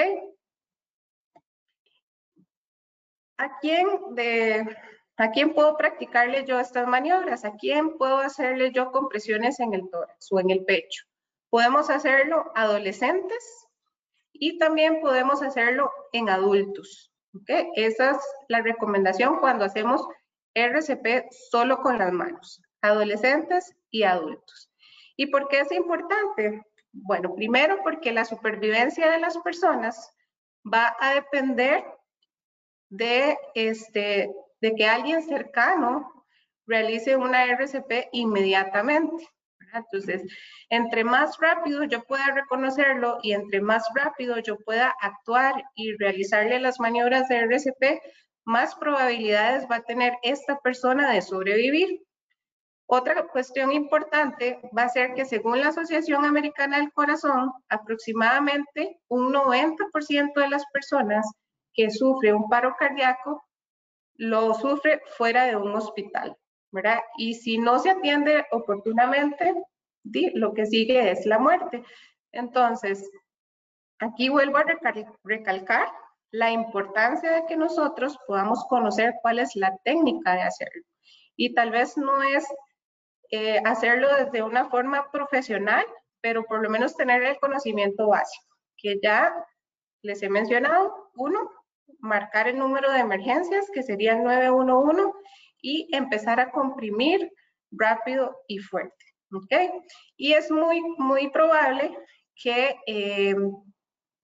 ¿A 3.39 3.59
quién, 3.59 3.87
de, 4.15 4.77
¿A 5.17 5.31
quién 5.31 5.53
puedo 5.55 5.75
practicarle 5.77 6.45
yo 6.45 6.59
estas 6.59 6.87
maniobras? 6.87 7.43
¿A 7.43 7.55
quién 7.55 7.97
puedo 7.97 8.19
hacerle 8.19 8.71
yo 8.71 8.91
compresiones 8.91 9.59
en 9.59 9.73
el 9.73 9.89
tórax 9.89 10.31
o 10.31 10.39
en 10.39 10.51
el 10.51 10.63
pecho? 10.63 11.05
Podemos 11.49 11.89
hacerlo 11.89 12.51
adolescentes 12.53 13.67
y 14.31 14.59
también 14.59 15.01
podemos 15.01 15.41
hacerlo 15.41 15.91
en 16.11 16.29
adultos. 16.29 17.11
Esa 17.75 18.11
es 18.11 18.17
la 18.47 18.61
recomendación 18.61 19.39
cuando 19.39 19.65
hacemos 19.65 20.07
RCP 20.53 21.31
solo 21.51 21.81
con 21.81 21.97
las 21.97 22.11
manos, 22.11 22.61
adolescentes 22.81 23.75
y 23.89 24.03
adultos. 24.03 24.71
¿Y 25.15 25.27
por 25.27 25.47
qué 25.47 25.61
es 25.61 25.71
importante? 25.71 26.63
Bueno, 26.91 27.33
primero 27.35 27.81
porque 27.83 28.11
la 28.11 28.25
supervivencia 28.25 29.09
de 29.09 29.19
las 29.19 29.37
personas 29.39 30.13
va 30.63 30.95
a 30.99 31.15
depender 31.15 31.83
de, 32.89 33.37
este, 33.55 34.31
de 34.61 34.75
que 34.75 34.85
alguien 34.85 35.23
cercano 35.23 36.25
realice 36.65 37.15
una 37.15 37.45
RCP 37.45 38.09
inmediatamente. 38.11 39.27
Entonces, 39.73 40.23
entre 40.69 41.03
más 41.03 41.37
rápido 41.39 41.83
yo 41.83 42.03
pueda 42.03 42.25
reconocerlo 42.33 43.19
y 43.21 43.33
entre 43.33 43.61
más 43.61 43.85
rápido 43.95 44.39
yo 44.39 44.57
pueda 44.59 44.93
actuar 45.01 45.63
y 45.75 45.95
realizarle 45.97 46.59
las 46.59 46.79
maniobras 46.79 47.27
de 47.27 47.37
RCP, 47.37 48.01
más 48.45 48.75
probabilidades 48.75 49.67
va 49.69 49.77
a 49.77 49.83
tener 49.83 50.13
esta 50.23 50.57
persona 50.59 51.11
de 51.11 51.21
sobrevivir. 51.21 52.01
Otra 52.89 53.27
cuestión 53.27 53.73
importante 53.73 54.61
va 54.77 54.83
a 54.83 54.89
ser 54.89 55.13
que 55.13 55.25
según 55.25 55.59
la 55.59 55.69
Asociación 55.69 56.23
Americana 56.23 56.77
del 56.77 56.93
Corazón, 56.93 57.51
aproximadamente 57.67 59.01
un 59.09 59.33
90% 59.33 60.39
de 60.39 60.49
las 60.49 60.63
personas 60.71 61.29
que 61.73 61.91
sufren 61.91 62.35
un 62.35 62.47
paro 62.47 62.73
cardíaco 62.79 63.43
lo 64.17 64.53
sufre 64.53 65.01
fuera 65.17 65.45
de 65.45 65.55
un 65.55 65.73
hospital. 65.75 66.35
¿verdad? 66.71 66.99
Y 67.17 67.35
si 67.35 67.57
no 67.57 67.79
se 67.79 67.91
atiende 67.91 68.45
oportunamente, 68.51 69.53
lo 70.33 70.53
que 70.53 70.65
sigue 70.65 71.11
es 71.11 71.25
la 71.25 71.39
muerte. 71.39 71.83
Entonces, 72.31 73.09
aquí 73.99 74.29
vuelvo 74.29 74.57
a 74.57 74.65
recalcar 75.23 75.87
la 76.31 76.51
importancia 76.51 77.31
de 77.31 77.45
que 77.47 77.57
nosotros 77.57 78.17
podamos 78.27 78.65
conocer 78.65 79.15
cuál 79.21 79.39
es 79.39 79.55
la 79.55 79.75
técnica 79.83 80.33
de 80.33 80.43
hacerlo. 80.43 80.83
Y 81.35 81.53
tal 81.53 81.71
vez 81.71 81.97
no 81.97 82.21
es 82.21 82.45
eh, 83.31 83.59
hacerlo 83.65 84.13
desde 84.15 84.43
una 84.43 84.69
forma 84.69 85.09
profesional, 85.11 85.85
pero 86.21 86.43
por 86.43 86.61
lo 86.61 86.69
menos 86.69 86.95
tener 86.95 87.23
el 87.23 87.39
conocimiento 87.39 88.07
básico, 88.07 88.55
que 88.77 88.99
ya 89.01 89.33
les 90.01 90.21
he 90.23 90.29
mencionado. 90.29 91.11
Uno, 91.15 91.49
marcar 91.99 92.47
el 92.47 92.57
número 92.57 92.91
de 92.91 92.99
emergencias, 92.99 93.69
que 93.73 93.83
sería 93.83 94.13
el 94.13 94.23
911, 94.23 95.11
y 95.61 95.87
empezar 95.95 96.39
a 96.39 96.51
comprimir 96.51 97.31
rápido 97.71 98.35
y 98.47 98.59
fuerte. 98.59 99.05
¿Ok? 99.33 99.53
Y 100.15 100.33
es 100.33 100.49
muy, 100.51 100.81
muy 100.97 101.29
probable 101.29 101.97
que 102.35 102.75
eh, 102.85 103.35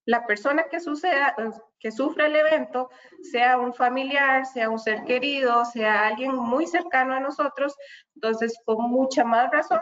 la 0.06 0.26
persona 0.26 0.66
que, 0.70 0.80
suceda, 0.80 1.36
que 1.80 1.92
sufra 1.92 2.28
el 2.28 2.36
evento 2.36 2.90
sea 3.32 3.58
un 3.58 3.74
familiar, 3.74 4.46
sea 4.46 4.70
un 4.70 4.80
ser 4.80 5.04
querido, 5.04 5.66
sea 5.66 6.08
alguien 6.08 6.36
muy 6.36 6.68
cercano 6.68 7.14
a 7.14 7.20
nosotros. 7.20 7.76
Entonces, 8.16 8.58
con 8.66 8.90
mucha 8.90 9.24
más 9.24 9.52
razón, 9.52 9.82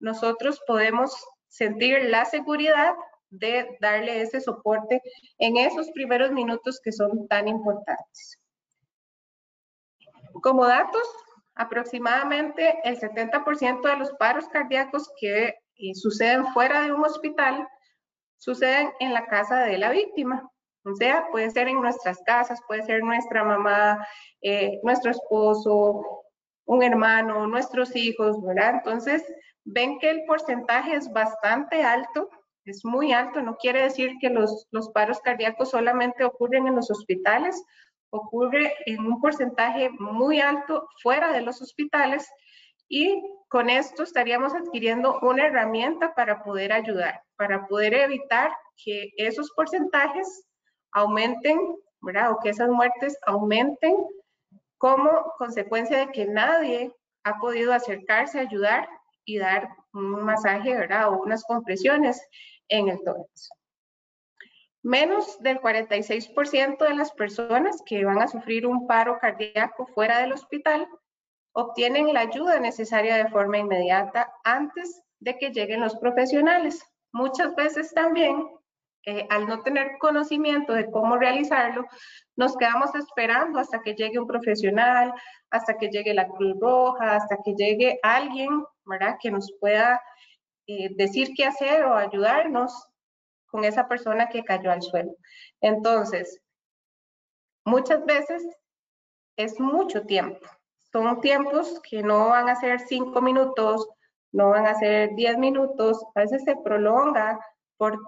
nosotros 0.00 0.60
podemos 0.66 1.14
sentir 1.48 2.04
la 2.04 2.24
seguridad 2.24 2.94
de 3.32 3.76
darle 3.80 4.20
ese 4.20 4.40
soporte 4.40 5.02
en 5.38 5.56
esos 5.56 5.90
primeros 5.90 6.30
minutos 6.30 6.80
que 6.84 6.92
son 6.92 7.26
tan 7.28 7.48
importantes. 7.48 8.38
Como 10.42 10.66
datos, 10.66 11.02
aproximadamente 11.54 12.78
el 12.84 12.98
70% 12.98 13.82
de 13.82 13.96
los 13.96 14.12
paros 14.12 14.48
cardíacos 14.48 15.10
que 15.18 15.48
eh, 15.48 15.94
suceden 15.94 16.46
fuera 16.52 16.82
de 16.82 16.92
un 16.92 17.04
hospital 17.04 17.66
suceden 18.38 18.90
en 19.00 19.14
la 19.14 19.26
casa 19.26 19.60
de 19.60 19.78
la 19.78 19.90
víctima. 19.90 20.50
O 20.84 20.94
sea, 20.94 21.28
puede 21.30 21.50
ser 21.50 21.68
en 21.68 21.80
nuestras 21.80 22.20
casas, 22.26 22.60
puede 22.66 22.82
ser 22.82 23.02
nuestra 23.02 23.44
mamá, 23.44 24.04
eh, 24.42 24.80
nuestro 24.82 25.12
esposo, 25.12 26.24
un 26.64 26.82
hermano, 26.82 27.46
nuestros 27.46 27.94
hijos, 27.94 28.42
¿verdad? 28.42 28.74
Entonces, 28.74 29.24
ven 29.64 29.98
que 30.00 30.10
el 30.10 30.24
porcentaje 30.26 30.96
es 30.96 31.10
bastante 31.12 31.84
alto 31.84 32.28
es 32.64 32.84
muy 32.84 33.12
alto. 33.12 33.40
No 33.42 33.56
quiere 33.56 33.82
decir 33.82 34.12
que 34.20 34.30
los, 34.30 34.66
los 34.70 34.90
paros 34.90 35.20
cardíacos 35.20 35.70
solamente 35.70 36.24
ocurren 36.24 36.66
en 36.66 36.76
los 36.76 36.90
hospitales, 36.90 37.62
ocurre 38.10 38.74
en 38.86 39.06
un 39.06 39.20
porcentaje 39.20 39.90
muy 39.98 40.40
alto 40.40 40.88
fuera 41.02 41.32
de 41.32 41.40
los 41.40 41.62
hospitales 41.62 42.28
y 42.88 43.22
con 43.48 43.70
esto 43.70 44.02
estaríamos 44.02 44.54
adquiriendo 44.54 45.18
una 45.22 45.46
herramienta 45.46 46.14
para 46.14 46.42
poder 46.42 46.72
ayudar, 46.72 47.22
para 47.36 47.66
poder 47.66 47.94
evitar 47.94 48.52
que 48.84 49.10
esos 49.16 49.50
porcentajes 49.56 50.44
aumenten, 50.92 51.58
¿verdad? 52.00 52.32
O 52.32 52.38
que 52.40 52.50
esas 52.50 52.68
muertes 52.68 53.16
aumenten 53.26 53.96
como 54.76 55.10
consecuencia 55.38 55.98
de 55.98 56.12
que 56.12 56.26
nadie 56.26 56.92
ha 57.24 57.38
podido 57.38 57.72
acercarse 57.72 58.38
a 58.38 58.42
ayudar 58.42 58.88
y 59.24 59.38
dar 59.38 59.68
un 59.94 60.24
masaje, 60.24 60.74
¿verdad? 60.74 61.08
O 61.08 61.22
unas 61.22 61.44
compresiones 61.44 62.20
en 62.72 62.88
el 62.88 63.02
tórax. 63.04 63.50
Menos 64.82 65.40
del 65.40 65.60
46% 65.60 66.78
de 66.78 66.94
las 66.94 67.12
personas 67.12 67.82
que 67.86 68.04
van 68.04 68.20
a 68.20 68.26
sufrir 68.26 68.66
un 68.66 68.88
paro 68.88 69.18
cardíaco 69.20 69.86
fuera 69.86 70.18
del 70.18 70.32
hospital 70.32 70.88
obtienen 71.52 72.12
la 72.12 72.20
ayuda 72.20 72.58
necesaria 72.58 73.16
de 73.16 73.28
forma 73.28 73.58
inmediata 73.58 74.32
antes 74.42 75.02
de 75.20 75.38
que 75.38 75.50
lleguen 75.50 75.80
los 75.80 75.96
profesionales. 75.96 76.82
Muchas 77.12 77.54
veces 77.54 77.92
también, 77.94 78.48
eh, 79.04 79.26
al 79.30 79.46
no 79.46 79.62
tener 79.62 79.98
conocimiento 79.98 80.72
de 80.72 80.90
cómo 80.90 81.16
realizarlo, 81.16 81.86
nos 82.36 82.56
quedamos 82.56 82.92
esperando 82.94 83.60
hasta 83.60 83.82
que 83.82 83.94
llegue 83.94 84.18
un 84.18 84.26
profesional, 84.26 85.12
hasta 85.50 85.76
que 85.76 85.90
llegue 85.90 86.14
la 86.14 86.26
Cruz 86.26 86.56
Roja, 86.58 87.16
hasta 87.16 87.36
que 87.44 87.54
llegue 87.54 88.00
alguien, 88.02 88.64
¿verdad?, 88.84 89.16
que 89.20 89.30
nos 89.30 89.52
pueda 89.60 90.00
eh, 90.66 90.94
decir 90.96 91.30
qué 91.36 91.44
hacer 91.44 91.84
o 91.84 91.94
ayudarnos 91.94 92.88
con 93.46 93.64
esa 93.64 93.88
persona 93.88 94.28
que 94.28 94.44
cayó 94.44 94.70
al 94.70 94.82
suelo. 94.82 95.12
Entonces, 95.60 96.40
muchas 97.64 98.04
veces 98.04 98.42
es 99.36 99.58
mucho 99.60 100.02
tiempo. 100.02 100.46
Son 100.92 101.20
tiempos 101.20 101.80
que 101.88 102.02
no 102.02 102.28
van 102.30 102.48
a 102.48 102.56
ser 102.56 102.80
cinco 102.80 103.20
minutos, 103.20 103.88
no 104.30 104.50
van 104.50 104.66
a 104.66 104.74
ser 104.74 105.14
diez 105.14 105.38
minutos, 105.38 106.04
a 106.14 106.20
veces 106.20 106.42
se 106.44 106.56
prolonga 106.56 107.38
por 107.76 107.98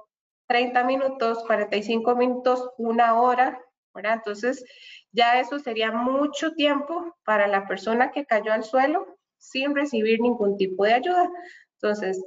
30 0.47 0.85
minutos, 0.85 1.43
45 1.47 2.15
minutos, 2.15 2.71
una 2.79 3.21
hora, 3.21 3.61
¿verdad? 3.95 4.15
Entonces, 4.15 4.65
ya 5.13 5.41
eso 5.41 5.59
sería 5.59 5.93
mucho 5.93 6.53
tiempo 6.53 7.17
para 7.25 7.47
la 7.47 7.67
persona 7.67 8.11
que 8.11 8.27
cayó 8.27 8.53
al 8.53 8.65
suelo 8.65 9.07
sin 9.39 9.75
recibir 9.75 10.21
ningún 10.21 10.57
tipo 10.57 10.85
de 10.85 10.95
ayuda. 10.95 11.31
Entonces, 11.75 12.23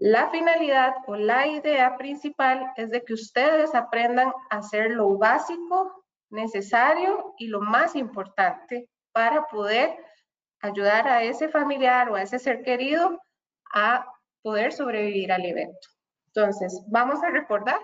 la 0.00 0.30
finalidad 0.30 0.94
o 1.06 1.14
la 1.14 1.46
idea 1.46 1.98
principal 1.98 2.72
es 2.76 2.88
de 2.88 3.04
que 3.04 3.12
ustedes 3.12 3.74
aprendan 3.74 4.32
a 4.48 4.56
hacer 4.56 4.92
lo 4.92 5.18
básico, 5.18 6.06
necesario 6.30 7.34
y 7.36 7.48
lo 7.48 7.60
más 7.60 7.94
importante 7.94 8.88
para 9.12 9.46
poder 9.48 9.94
ayudar 10.62 11.06
a 11.06 11.22
ese 11.22 11.50
familiar 11.50 12.08
o 12.08 12.14
a 12.14 12.22
ese 12.22 12.38
ser 12.38 12.62
querido 12.62 13.20
a 13.74 14.06
poder 14.40 14.72
sobrevivir 14.72 15.32
al 15.32 15.44
evento. 15.44 15.88
Entonces, 16.28 16.82
vamos 16.88 17.22
a 17.22 17.28
recordar, 17.28 17.78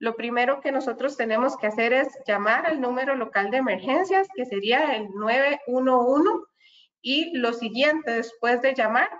lo 0.00 0.16
primero 0.16 0.60
que 0.60 0.72
nosotros 0.72 1.16
tenemos 1.16 1.56
que 1.56 1.68
hacer 1.68 1.92
es 1.92 2.08
llamar 2.26 2.66
al 2.66 2.80
número 2.80 3.14
local 3.14 3.52
de 3.52 3.58
emergencias, 3.58 4.26
que 4.34 4.46
sería 4.46 4.96
el 4.96 5.08
911, 5.14 6.28
y 7.02 7.36
lo 7.36 7.52
siguiente 7.52 8.10
después 8.10 8.60
de 8.62 8.74
llamar 8.74 9.10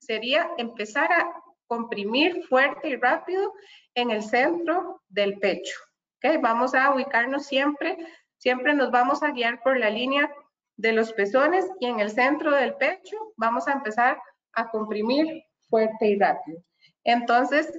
sería 0.00 0.50
empezar 0.58 1.12
a 1.12 1.41
comprimir 1.72 2.44
fuerte 2.48 2.90
y 2.90 2.96
rápido 2.96 3.54
en 3.94 4.10
el 4.10 4.22
centro 4.22 5.00
del 5.08 5.38
pecho. 5.38 5.74
¿okay? 6.18 6.36
Vamos 6.36 6.74
a 6.74 6.94
ubicarnos 6.94 7.46
siempre, 7.46 7.96
siempre 8.36 8.74
nos 8.74 8.90
vamos 8.90 9.22
a 9.22 9.30
guiar 9.30 9.62
por 9.62 9.78
la 9.78 9.88
línea 9.88 10.30
de 10.76 10.92
los 10.92 11.14
pezones 11.14 11.64
y 11.80 11.86
en 11.86 11.98
el 11.98 12.10
centro 12.10 12.50
del 12.50 12.74
pecho 12.74 13.16
vamos 13.38 13.68
a 13.68 13.72
empezar 13.72 14.20
a 14.52 14.68
comprimir 14.68 15.44
fuerte 15.70 16.08
y 16.08 16.18
rápido. 16.18 16.62
Entonces, 17.04 17.72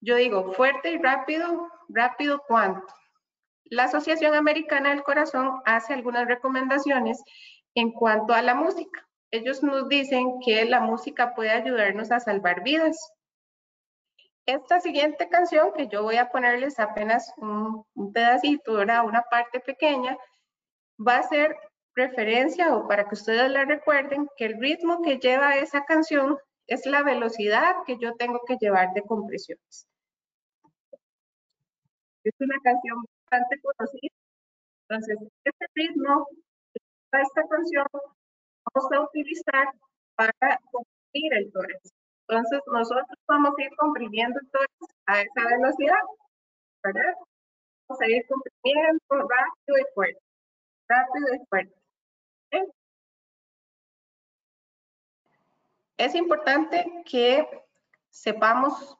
yo 0.00 0.14
digo 0.14 0.52
fuerte 0.52 0.92
y 0.92 0.98
rápido, 0.98 1.68
rápido 1.88 2.40
cuánto. 2.46 2.86
La 3.64 3.84
Asociación 3.84 4.36
Americana 4.36 4.90
del 4.90 5.02
Corazón 5.02 5.60
hace 5.64 5.92
algunas 5.92 6.28
recomendaciones 6.28 7.20
en 7.74 7.90
cuanto 7.90 8.32
a 8.32 8.42
la 8.42 8.54
música. 8.54 9.04
Ellos 9.32 9.64
nos 9.64 9.88
dicen 9.88 10.38
que 10.44 10.64
la 10.64 10.78
música 10.78 11.34
puede 11.34 11.50
ayudarnos 11.50 12.12
a 12.12 12.20
salvar 12.20 12.62
vidas. 12.62 12.96
Esta 14.46 14.80
siguiente 14.80 15.28
canción, 15.28 15.72
que 15.74 15.88
yo 15.88 16.02
voy 16.02 16.16
a 16.16 16.30
ponerles 16.30 16.78
apenas 16.78 17.32
un, 17.38 17.84
pedacito, 18.12 18.74
una 18.74 19.22
parte 19.30 19.60
pequeña, 19.60 20.16
va 20.98 21.18
a 21.18 21.22
ser 21.22 21.56
referencia 21.94 22.74
o 22.76 22.86
para 22.86 23.08
que 23.08 23.14
ustedes 23.14 23.50
la 23.50 23.64
recuerden 23.64 24.28
que 24.36 24.46
el 24.46 24.60
ritmo 24.60 25.00
que 25.02 25.18
lleva 25.18 25.56
esa 25.56 25.84
canción 25.84 26.36
es 26.66 26.84
la 26.86 27.02
velocidad 27.02 27.76
que 27.86 27.98
yo 27.98 28.14
tengo 28.16 28.40
que 28.46 28.56
llevar 28.60 28.92
de 28.94 29.02
compresiones. 29.02 29.86
Es 32.24 32.34
una 32.38 32.58
canción 32.62 33.02
bastante 33.30 33.60
conocida. 33.62 34.14
Entonces, 34.88 35.18
este 35.44 35.66
ritmo 35.74 36.26
esta 37.22 37.46
canción 37.48 37.86
vamos 37.92 38.92
a 38.92 39.00
utilizar 39.02 39.68
para 40.16 40.32
comprimir 40.70 41.34
el 41.34 41.52
tórax. 41.52 42.03
Entonces, 42.28 42.60
nosotros 42.66 43.18
vamos 43.28 43.52
a 43.58 43.62
ir 43.62 43.70
comprimiendo 43.76 44.40
todo 44.50 44.64
a 45.06 45.20
esa 45.20 45.48
velocidad. 45.48 46.00
Vamos 46.82 48.00
a 48.00 48.06
ir 48.06 48.24
comprimiendo 48.28 49.04
rápido 49.10 49.78
y 49.78 49.94
fuerte, 49.94 50.20
rápido 50.88 51.34
y 51.34 51.46
fuerte. 51.46 51.74
Es 55.96 56.14
importante 56.14 56.84
que 57.04 57.46
sepamos 58.10 58.98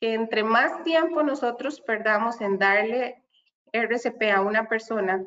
que 0.00 0.14
entre 0.14 0.44
más 0.44 0.84
tiempo 0.84 1.22
nosotros 1.22 1.80
perdamos 1.80 2.40
en 2.40 2.58
darle 2.58 3.24
RCP 3.72 4.30
a 4.30 4.40
una 4.42 4.68
persona, 4.68 5.24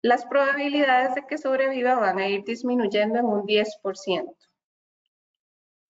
las 0.00 0.24
probabilidades 0.26 1.14
de 1.14 1.26
que 1.26 1.38
sobreviva 1.38 1.96
van 1.96 2.18
a 2.18 2.28
ir 2.28 2.44
disminuyendo 2.44 3.18
en 3.18 3.26
un 3.26 3.46
10%. 3.46 4.34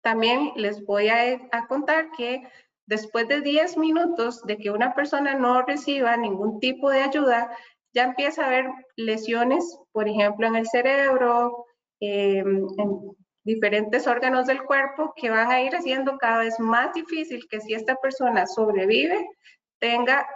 También 0.05 0.53
les 0.55 0.85
voy 0.85 1.09
a, 1.09 1.67
contar 1.67 2.11
que 2.15 2.47
después 2.87 3.27
de 3.27 3.41
10 3.41 3.79
minutos 3.79 4.43
de 4.43 4.59
que 4.59 4.71
una 4.71 4.95
persona 4.95 5.35
no 5.35 5.63
reciba 5.63 6.15
ningún 6.19 6.61
tipo 6.61 6.91
de 6.91 7.01
ayuda, 7.01 7.51
ya 7.95 8.05
empieza 8.05 8.43
a 8.43 8.49
haber 8.49 8.67
lesiones, 8.97 9.79
por 9.93 10.07
ejemplo, 10.07 10.47
en 10.47 10.57
el 10.57 10.67
cerebro, 10.67 11.65
em, 12.01 12.67
diferentes 13.45 14.07
órganos 14.07 14.47
del 14.47 14.63
cuerpo 14.65 15.15
que 15.17 15.31
van 15.31 15.51
a 15.51 15.63
ir 15.63 15.75
haciendo 15.75 16.19
cada 16.19 16.41
vez 16.41 16.61
más 16.61 16.93
difícil 16.93 17.49
que 17.49 17.61
si 17.61 17.73
esta 17.73 17.97
persona 17.97 18.47
sobrevive, 18.47 19.27
tenga 19.81 20.29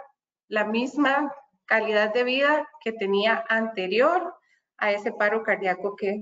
la 0.47 0.65
misma 0.65 1.31
calidad 1.65 2.11
de 2.11 2.23
vida 2.23 2.67
que 2.83 2.93
tenía 2.93 3.45
anterior 3.49 4.33
a 4.79 4.91
ese 4.91 5.11
paro 5.11 5.43
cardíaco 5.43 5.95
que 5.95 6.19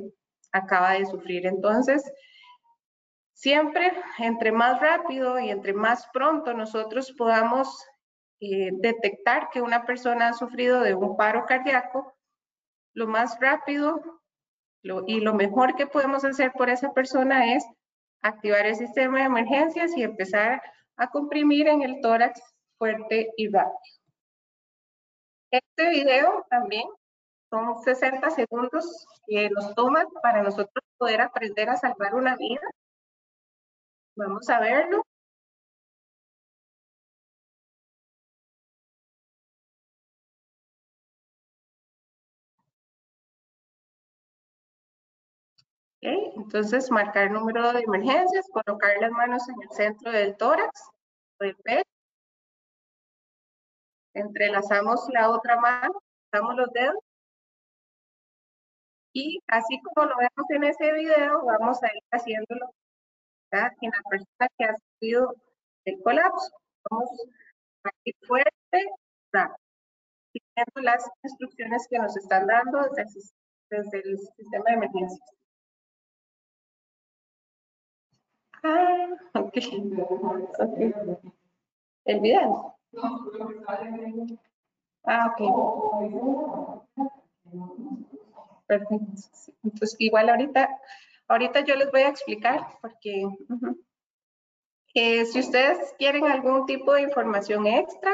acaba 0.51 0.93
de 0.93 1.05
sufrir. 1.05 1.45
Entonces, 1.45 2.03
siempre 3.37 3.93
entre 4.17 4.51
más 4.51 4.81
rápido 4.81 5.39
y 5.39 5.51
entre 5.51 5.71
más 5.71 6.07
pronto 6.11 6.55
nosotros 6.55 7.11
podamos 7.11 7.85
eh, 8.39 8.71
detectar 8.73 9.49
que 9.51 9.61
una 9.61 9.85
persona 9.85 10.29
ha 10.29 10.33
sufrido 10.33 10.81
de 10.81 10.95
un 10.95 11.15
paro 11.15 11.45
cardíaco, 11.45 12.17
lo 12.93 13.07
más 13.07 13.39
rápido 13.39 14.01
y 15.05 15.19
lo 15.19 15.35
mejor 15.35 15.75
que 15.75 15.85
podemos 15.85 16.25
hacer 16.25 16.51
por 16.53 16.69
esa 16.69 16.93
persona 16.93 17.53
es 17.53 17.63
activar 18.21 18.65
el 18.65 18.75
sistema 18.75 19.19
de 19.19 19.25
emergencias 19.25 19.95
y 19.95 20.01
empezar 20.01 20.61
a 20.95 21.07
comprimir 21.11 21.67
en 21.67 21.83
el 21.83 22.01
tórax 22.01 22.41
fuerte 22.79 23.31
y 23.37 23.49
rápido. 23.49 23.77
Este 25.51 25.89
video 25.89 26.43
también 26.49 26.87
son 27.51 27.83
60 27.83 28.31
segundos 28.31 29.05
que 29.27 29.49
nos 29.51 29.75
toma 29.75 30.05
para 30.23 30.41
nosotros 30.41 30.83
poder 30.97 31.21
aprender 31.21 31.69
a 31.69 31.77
salvar 31.77 32.15
una 32.15 32.35
vida. 32.35 32.67
Vamos 34.17 34.49
a 34.49 34.59
verlo. 34.59 35.03
Entonces, 46.01 46.89
marcar 46.91 47.31
número 47.31 47.73
de 47.73 47.81
emergencias, 47.81 48.45
colocar 48.51 48.91
las 49.01 49.11
manos 49.11 49.47
en 49.49 49.55
el 49.61 49.69
centro 49.71 50.11
del 50.11 50.35
tórax, 50.37 50.89
del 51.39 51.55
pecho. 51.57 51.83
Entrelazamos 54.13 55.07
la 55.13 55.29
otra 55.29 55.59
mano, 55.59 56.01
damos 56.31 56.55
los 56.55 56.71
dedos. 56.73 56.95
Y 59.13 59.41
así 59.47 59.81
como 59.81 60.07
lo 60.07 60.15
vemos 60.17 60.49
en 60.49 60.63
ese 60.63 60.93
video, 60.93 61.43
vamos 61.45 61.83
a 61.83 61.87
ir 61.87 62.01
haciéndolo 62.11 62.71
en 63.51 63.91
la 63.91 64.01
persona 64.09 64.49
que 64.57 64.65
ha 64.65 64.75
sufrido 64.75 65.35
el 65.85 66.01
colapso. 66.03 66.51
Vamos 66.89 67.09
a 67.83 67.89
ir 68.03 68.15
fuerte, 68.27 68.91
siguiendo 70.31 70.81
las 70.81 71.09
instrucciones 71.23 71.87
que 71.89 71.99
nos 71.99 72.15
están 72.17 72.47
dando 72.47 72.89
desde 73.69 73.99
el 73.99 74.17
sistema 74.19 74.65
de 74.67 74.73
emergencias. 74.73 75.37
Ah, 78.63 79.07
ok. 79.35 79.53
okay. 80.59 80.93
El 82.05 82.19
video. 82.19 82.75
Ah, 85.05 85.35
ok. 85.37 85.39
Perfecto. 88.67 89.05
Entonces, 89.63 89.95
igual 89.99 90.29
ahorita, 90.29 90.69
ahorita 91.27 91.61
yo 91.61 91.75
les 91.75 91.91
voy 91.91 92.01
a 92.01 92.09
explicar 92.09 92.65
porque 92.81 93.23
eh, 94.93 95.25
si 95.25 95.39
ustedes 95.39 95.77
quieren 95.97 96.25
algún 96.25 96.65
tipo 96.65 96.93
de 96.93 97.01
información 97.01 97.67
extra, 97.67 98.11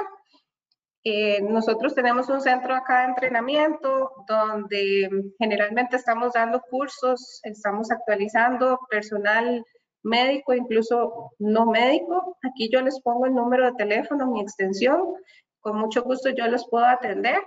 eh, 1.06 1.42
nosotros 1.42 1.94
tenemos 1.94 2.30
un 2.30 2.40
centro 2.40 2.74
acá 2.74 3.02
de 3.02 3.08
entrenamiento 3.10 4.12
donde 4.28 5.10
generalmente 5.38 5.98
estamos 5.98 6.34
dando 6.34 6.62
cursos, 6.70 7.42
estamos 7.44 7.92
actualizando 7.92 8.80
personal 8.90 9.66
médico, 10.04 10.54
incluso 10.54 11.32
no 11.40 11.66
médico. 11.66 12.38
Aquí 12.44 12.70
yo 12.72 12.82
les 12.82 13.02
pongo 13.02 13.26
el 13.26 13.36
número 13.36 13.66
de 13.66 13.74
teléfono, 13.74 14.28
mi 14.28 14.42
extensión. 14.42 15.16
Con 15.60 15.78
mucho 15.78 16.04
gusto 16.04 16.30
yo 16.30 16.48
les 16.48 16.66
puedo 16.70 16.86
atender. 16.86 17.38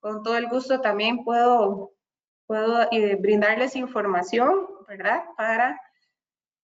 Con 0.00 0.22
todo 0.22 0.36
el 0.36 0.48
gusto 0.48 0.80
también 0.80 1.24
puedo, 1.24 1.92
puedo 2.46 2.82
eh, 2.92 3.16
brindarles 3.16 3.76
información, 3.76 4.66
¿verdad? 4.86 5.24
Para, 5.36 5.80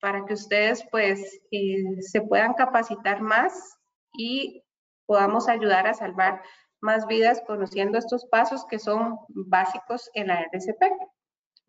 para 0.00 0.24
que 0.24 0.34
ustedes 0.34 0.84
pues 0.90 1.40
eh, 1.50 2.00
se 2.00 2.20
puedan 2.20 2.54
capacitar 2.54 3.20
más 3.20 3.78
y 4.16 4.62
podamos 5.06 5.48
ayudar 5.48 5.86
a 5.86 5.94
salvar 5.94 6.42
más 6.80 7.06
vidas 7.06 7.42
conociendo 7.46 7.98
estos 7.98 8.26
pasos 8.26 8.64
que 8.66 8.78
son 8.78 9.18
básicos 9.28 10.10
en 10.14 10.28
la 10.28 10.42
RCP. 10.42 10.82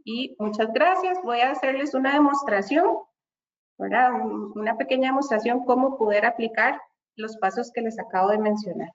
Y 0.05 0.35
muchas 0.39 0.71
gracias. 0.73 1.19
Voy 1.23 1.41
a 1.41 1.51
hacerles 1.51 1.93
una 1.93 2.13
demostración 2.13 2.85
una 3.79 4.77
pequeña 4.77 5.09
demostración 5.09 5.63
cómo 5.63 5.97
poder 5.97 6.25
aplicar 6.25 6.79
los 7.15 7.37
pasos 7.37 7.71
que 7.73 7.81
les 7.81 7.97
acabo 7.99 8.29
de 8.29 8.37
mencionar. 8.37 8.89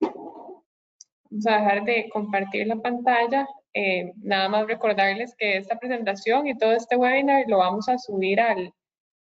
Vamos 0.00 1.46
a 1.46 1.58
dejar 1.58 1.84
de 1.84 2.08
compartir 2.12 2.66
la 2.66 2.76
pantalla. 2.76 3.46
Eh, 3.74 4.12
nada 4.22 4.48
más 4.48 4.66
recordarles 4.66 5.34
que 5.36 5.56
esta 5.56 5.78
presentación 5.78 6.46
y 6.46 6.56
todo 6.56 6.72
este 6.72 6.96
webinar 6.96 7.44
lo 7.48 7.58
vamos 7.58 7.88
a 7.88 7.98
subir 7.98 8.40
al, 8.40 8.72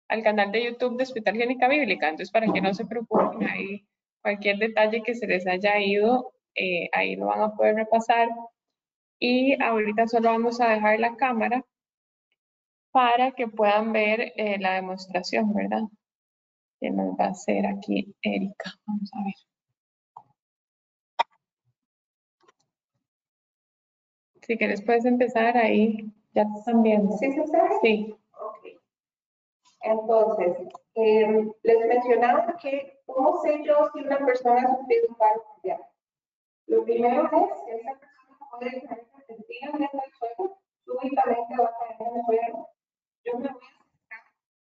al 0.08 0.22
canal 0.22 0.50
de 0.52 0.64
YouTube 0.64 0.96
de 0.96 1.04
Hospital 1.04 1.36
Génica 1.36 1.68
Bíblica. 1.68 2.08
Entonces, 2.08 2.32
para 2.32 2.50
que 2.52 2.60
no 2.60 2.72
se 2.74 2.86
preocupen, 2.86 3.46
ahí 3.48 3.86
cualquier 4.22 4.58
detalle 4.58 5.02
que 5.02 5.14
se 5.14 5.26
les 5.26 5.46
haya 5.46 5.78
ido, 5.80 6.32
eh, 6.54 6.88
ahí 6.92 7.16
lo 7.16 7.26
van 7.26 7.42
a 7.42 7.54
poder 7.54 7.76
repasar. 7.76 8.28
Y 9.20 9.60
ahorita 9.62 10.06
solo 10.08 10.30
vamos 10.30 10.60
a 10.60 10.68
dejar 10.70 11.00
la 11.00 11.16
cámara 11.16 11.64
para 12.90 13.32
que 13.32 13.48
puedan 13.48 13.92
ver 13.92 14.32
eh, 14.36 14.58
la 14.58 14.74
demostración, 14.74 15.54
¿verdad? 15.54 15.82
Que 16.80 16.90
nos 16.90 17.14
va 17.18 17.26
a 17.26 17.30
hacer 17.30 17.66
aquí 17.66 18.14
Erika. 18.22 18.72
Vamos 18.86 19.10
a 19.14 19.24
ver. 19.24 19.47
Si 24.48 24.56
quieres 24.56 24.80
puedes 24.80 25.04
empezar 25.04 25.58
ahí, 25.58 26.10
ya 26.32 26.42
te 26.46 26.58
están 26.58 26.82
viendo. 26.82 27.14
¿Sí 27.18 27.30
se 27.32 27.46
sabe? 27.48 27.68
Sí. 27.82 28.16
Ok. 28.32 28.80
Entonces, 29.82 30.56
em, 30.94 31.52
les 31.62 31.86
mencionaba 31.86 32.56
que, 32.56 32.98
¿cómo 33.04 33.42
sé 33.42 33.62
yo 33.62 33.90
si 33.92 34.00
una 34.00 34.16
persona 34.24 34.62
ha 34.62 34.78
sufrido 34.78 35.08
un 35.10 35.14
paro 35.16 35.44
cardíaco? 35.44 35.86
Lo 36.66 36.82
primero 36.82 37.24
es 37.24 37.30
que 37.30 37.76
esa 37.76 37.98
persona 37.98 38.38
puede 38.50 38.70
tener 38.70 39.06
repentinamente 39.18 39.98
el 40.06 40.12
suelo, 40.14 40.58
súbitamente 40.82 41.54
va 41.58 41.66
a 41.66 41.78
caer 41.78 42.08
en 42.08 42.16
el 42.16 42.24
suelo, 42.24 42.68
yo 43.24 43.38
me 43.38 43.48
voy 43.48 43.60
a 43.60 43.84
acercar 43.84 44.24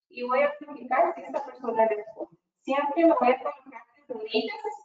y 0.09 0.23
voy 0.23 0.39
a 0.41 0.53
verificar 0.59 1.15
si 1.15 1.21
esta 1.21 1.45
persona 1.45 1.87
responde. 1.87 2.37
Siempre 2.59 3.05
me 3.05 3.13
voy 3.17 3.29
a 3.29 3.37
colocar 3.37 3.83
de 4.05 4.13
rodillas 4.13 4.75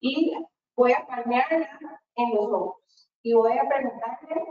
y 0.00 0.34
voy 0.74 0.92
a 0.94 1.06
palmearla 1.06 2.00
en 2.16 2.34
los 2.34 2.46
ojos. 2.46 2.85
Y 3.26 3.34
voy 3.34 3.58
a 3.58 3.66
preguntarle, 3.66 4.46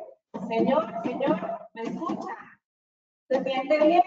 señor, 0.50 1.02
señor, 1.02 1.70
¿me 1.76 1.84
escucha? 1.84 2.36
¿Se 3.30 3.42
siente 3.42 3.88
bien? 3.88 4.04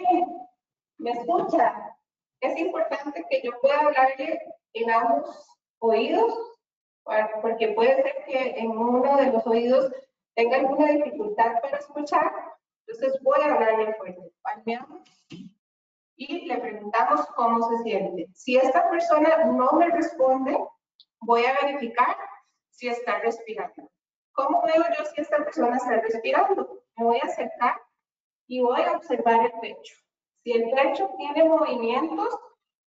¿Me 0.98 1.12
escucha? 1.12 1.96
Es 2.42 2.54
importante 2.58 3.24
que 3.30 3.40
yo 3.42 3.52
pueda 3.62 3.80
hablarle 3.80 4.38
en 4.74 4.90
ambos 4.90 5.56
oídos, 5.78 6.34
porque 7.40 7.68
puede 7.68 7.94
ser 8.02 8.24
que 8.26 8.58
en 8.58 8.72
uno 8.72 9.16
de 9.16 9.32
los 9.32 9.46
oídos 9.46 9.90
tenga 10.34 10.58
alguna 10.58 10.92
dificultad 10.92 11.62
para 11.62 11.78
escuchar 11.78 12.30
entonces 12.86 13.22
voy 13.22 13.40
a 13.40 13.54
hablarle 13.54 13.94
fuerte, 13.94 14.32
palmeamos 14.42 15.02
y 16.14 16.46
le 16.46 16.58
preguntamos 16.58 17.26
cómo 17.36 17.70
se 17.70 17.84
siente. 17.84 18.28
Si 18.34 18.56
esta 18.56 18.90
persona 18.90 19.44
no 19.44 19.72
me 19.72 19.88
responde, 19.88 20.58
voy 21.20 21.46
a 21.46 21.54
verificar 21.64 22.18
si 22.70 22.88
está 22.88 23.18
respirando. 23.20 23.90
¿Cómo 24.38 24.62
veo 24.62 24.84
yo 24.96 25.04
si 25.04 25.20
esta 25.20 25.38
persona 25.38 25.76
está 25.76 25.96
respirando? 25.96 26.80
Me 26.96 27.04
voy 27.06 27.18
a 27.20 27.26
acercar 27.26 27.74
y 28.46 28.60
voy 28.60 28.82
a 28.82 28.96
observar 28.96 29.46
el 29.46 29.52
pecho. 29.60 29.96
Si 30.44 30.52
el 30.52 30.70
pecho 30.70 31.10
tiene 31.16 31.42
movimientos, 31.42 32.38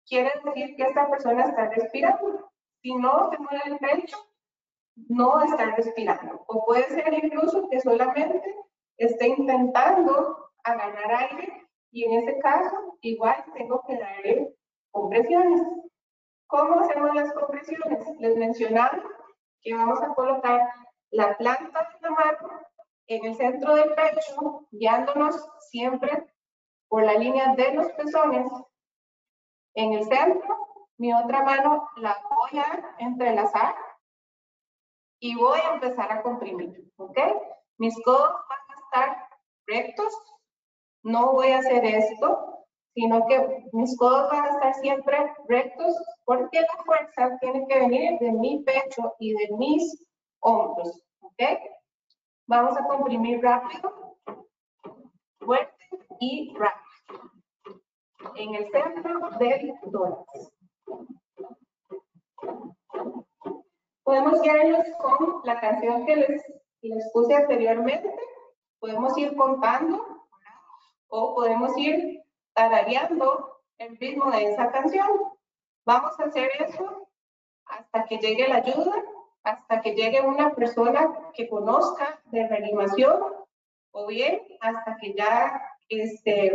quiere 0.07 0.31
decir 0.45 0.77
que 0.77 0.83
esta 0.85 1.11
persona 1.11 1.43
está 1.43 1.69
respirando. 1.71 2.53
Si 2.81 2.95
no 2.95 3.31
se 3.33 3.39
mueve 3.39 3.63
el 3.67 3.79
pecho, 3.79 4.17
no 5.09 5.43
está 5.43 5.75
respirando. 5.75 6.45
O 6.47 6.65
puede 6.67 6.85
ser 6.85 7.13
incluso 7.15 7.69
que 7.69 7.81
solamente 7.81 8.55
esté 8.99 9.27
intentando 9.27 10.53
agarrar 10.63 11.31
aire 11.31 11.67
y 11.91 12.05
en 12.05 12.13
ese 12.21 12.39
caso 12.39 12.97
igual 13.01 13.45
tengo 13.55 13.83
que 13.89 13.99
darle 13.99 14.55
compresiones. 14.93 15.63
¿Cómo 16.47 16.79
hacemos 16.79 17.13
las 17.13 17.33
compresiones? 17.33 18.07
Les 18.21 18.37
mencionaba 18.37 19.03
que 19.63 19.75
vamos 19.75 20.01
a 20.01 20.15
colocar 20.15 20.61
la 21.11 21.37
planta 21.37 21.88
de 21.92 22.09
la 22.09 22.11
mano 22.11 22.61
en 23.07 23.25
el 23.25 23.35
centro 23.37 23.75
del 23.75 23.94
pecho, 23.94 24.66
guiándonos 24.70 25.37
siempre 25.70 26.33
por 26.88 27.03
la 27.03 27.14
línea 27.14 27.55
de 27.55 27.75
los 27.75 27.90
pezones. 27.92 28.51
En 29.75 29.94
el 29.94 30.05
centro, 30.05 30.87
mi 30.99 31.12
otra 31.12 31.42
mano 31.42 31.88
la 31.96 32.16
voy 32.29 32.61
a 32.61 32.94
entrelazar 32.99 33.75
y 35.20 35.35
voy 35.35 35.59
a 35.61 35.75
empezar 35.75 36.12
a 36.12 36.23
comprimir, 36.23 36.90
¿ok? 36.96 37.18
Mis 37.79 37.94
codos 38.05 38.31
van 38.49 38.61
estar 38.85 39.29
rectos, 39.66 40.12
no 41.03 41.33
voy 41.33 41.49
a 41.49 41.59
hacer 41.59 41.85
esto, 41.85 42.66
sino 42.94 43.27
que 43.27 43.64
mis 43.73 43.96
codos 43.96 44.31
van 44.31 44.44
a 44.44 44.51
estar 44.51 44.75
siempre 44.75 45.33
rectos 45.49 45.94
porque 46.25 46.61
la 46.61 46.85
fuerza 46.85 47.38
tiene 47.40 47.66
que 47.66 47.79
venir 47.79 48.18
de 48.18 48.33
mi 48.33 48.62
pecho 48.64 49.14
y 49.18 49.33
de 49.33 49.57
mis 49.57 50.07
hombros. 50.40 51.03
¿Ok? 51.20 51.42
Vamos 52.46 52.76
a 52.76 52.85
comprimir 52.85 53.40
rápido, 53.42 54.16
fuerte 55.38 55.85
y 56.18 56.55
rápido. 56.57 57.31
En 58.35 58.55
el 58.55 58.70
centro 58.70 59.31
del 59.38 59.72
tórax. 59.92 60.53
Podemos 64.03 64.42
guiarnos 64.42 64.87
con 64.98 65.40
la 65.44 65.61
canción 65.61 66.05
que 66.05 66.16
les, 66.16 66.42
les 66.83 67.12
puse 67.12 67.35
anteriormente. 67.35 68.12
Podemos 68.81 69.16
ir 69.16 69.37
contando 69.37 70.26
o 71.09 71.35
podemos 71.35 71.76
ir 71.76 72.22
tarareando 72.55 73.61
el 73.79 73.96
ritmo 73.98 74.31
de 74.31 74.50
esa 74.50 74.70
canción. 74.70 75.09
Vamos 75.85 76.18
a 76.18 76.24
hacer 76.24 76.50
eso 76.61 77.09
hasta 77.66 78.05
que 78.07 78.18
llegue 78.18 78.48
la 78.48 78.57
ayuda, 78.57 78.92
hasta 79.42 79.81
que 79.81 79.94
llegue 79.94 80.20
una 80.20 80.55
persona 80.55 81.09
que 81.35 81.48
conozca 81.48 82.20
de 82.26 82.46
reanimación 82.46 83.20
o 83.92 84.07
bien 84.07 84.40
hasta 84.61 84.96
que 85.00 85.14
ya 85.14 85.61
este, 85.88 86.53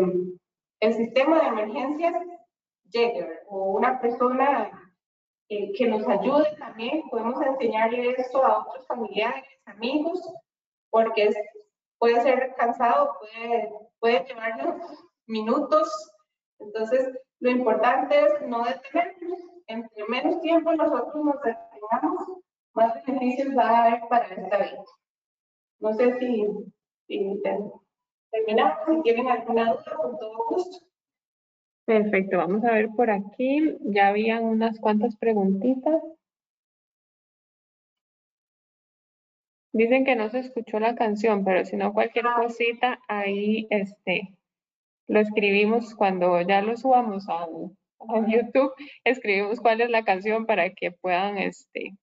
el 0.79 0.93
sistema 0.93 1.41
de 1.41 1.47
emergencias 1.47 2.15
llegue 2.89 3.39
o 3.47 3.73
una 3.73 3.99
persona 3.99 4.85
que 5.47 5.87
nos 5.87 6.07
ayude 6.07 6.55
también. 6.57 7.07
Podemos 7.09 7.41
enseñarle 7.41 8.11
esto 8.17 8.43
a 8.43 8.59
otros 8.59 8.87
familiares, 8.87 9.43
amigos, 9.65 10.21
porque 10.89 11.29
puede 11.99 12.21
ser 12.21 12.53
cansado, 12.55 13.17
puede, 13.19 13.69
puede 13.99 14.25
llevarnos 14.25 14.81
minutos. 15.27 16.11
Entonces, 16.59 17.13
lo 17.39 17.51
importante 17.51 18.19
es 18.19 18.47
no 18.47 18.63
detenernos. 18.63 19.39
Entre 19.67 20.05
menos 20.07 20.41
tiempo 20.41 20.71
nosotros 20.73 21.15
nos 21.25 21.41
detengamos, 21.41 22.44
más 22.75 22.93
beneficios 23.05 23.55
va 23.57 23.69
a 23.69 23.85
haber 23.85 24.01
para 24.09 24.27
esta 24.27 24.57
vida. 24.57 24.83
No 25.79 25.93
sé 25.93 26.19
si, 26.19 26.45
si 27.07 27.41
terminamos, 28.31 28.77
si 28.87 29.01
tienen 29.01 29.27
alguna 29.27 29.73
duda, 29.73 29.95
con 29.97 30.17
todo 30.19 30.45
gusto. 30.49 30.85
Perfecto, 31.85 32.37
vamos 32.37 32.63
a 32.63 32.71
ver 32.71 32.89
por 32.95 33.09
aquí. 33.09 33.77
Ya 33.81 34.09
habían 34.09 34.43
unas 34.43 34.79
cuantas 34.79 35.15
preguntitas. 35.17 36.01
Dicen 39.71 40.05
que 40.05 40.15
no 40.15 40.29
se 40.29 40.39
escuchó 40.39 40.79
la 40.79 40.95
canción, 40.95 41.43
pero 41.43 41.65
si 41.65 41.75
no 41.75 41.93
cualquier 41.93 42.27
ah. 42.27 42.35
cosita, 42.37 42.99
ahí 43.07 43.67
este, 43.69 44.35
lo 45.07 45.19
escribimos 45.19 45.93
cuando 45.95 46.41
ya 46.41 46.61
lo 46.61 46.75
subamos 46.77 47.27
a, 47.29 47.45
YouTube, 48.27 48.71
escribimos 49.03 49.59
cuál 49.59 49.81
es 49.81 49.89
la 49.89 50.03
canción 50.03 50.45
para 50.45 50.69
que 50.69 50.91
puedan 50.91 51.37
este, 51.37 51.93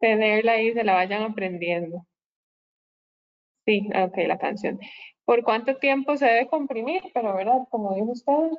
tenerla 0.00 0.60
y 0.60 0.72
se 0.72 0.84
la 0.84 0.94
vayan 0.94 1.22
aprendiendo. 1.22 2.06
Sí, 3.64 3.88
ok, 3.94 4.16
la 4.26 4.38
canción. 4.38 4.78
¿Por 5.24 5.42
cuánto 5.42 5.76
tiempo 5.78 6.16
se 6.16 6.26
debe 6.26 6.48
comprimir? 6.48 7.02
Pero, 7.12 7.34
¿verdad? 7.34 7.62
Como 7.70 7.94
dijo 7.94 8.12
usted, 8.12 8.50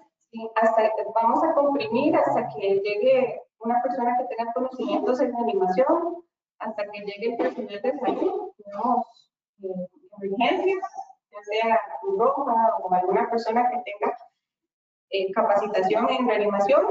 hasta, 0.56 0.92
vamos 1.16 1.44
a 1.44 1.54
comprimir 1.54 2.16
hasta 2.16 2.48
que 2.50 2.80
llegue 2.80 3.42
una 3.60 3.82
persona 3.82 4.18
que 4.18 4.36
tenga 4.36 4.52
conocimientos 4.54 5.20
en 5.22 5.36
animación, 5.36 6.24
hasta 6.60 6.84
que 6.92 7.00
llegue 7.00 7.32
el 7.32 7.38
personal 7.38 7.82
de 7.82 8.00
salud, 8.00 8.52
tenemos 8.58 9.30
eh, 9.64 9.88
emergencias, 10.22 10.84
ya 11.32 11.44
sea 11.44 11.82
Europa 12.04 12.78
o 12.82 12.94
alguna 12.94 13.30
persona 13.30 13.70
que 13.70 13.92
tenga 13.92 14.18
eh, 15.10 15.32
capacitación 15.32 16.10
en 16.10 16.28
reanimación, 16.28 16.86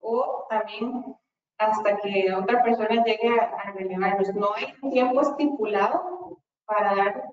o 0.00 0.46
también 0.50 1.16
hasta 1.58 1.96
que 1.98 2.32
otra 2.32 2.62
persona 2.62 3.04
llegue 3.04 3.28
a, 3.38 3.44
a 3.44 4.32
No 4.34 4.54
hay 4.54 4.72
tiempo 4.90 5.20
estipulado 5.20 6.38
para 6.66 6.94
dar 6.94 7.24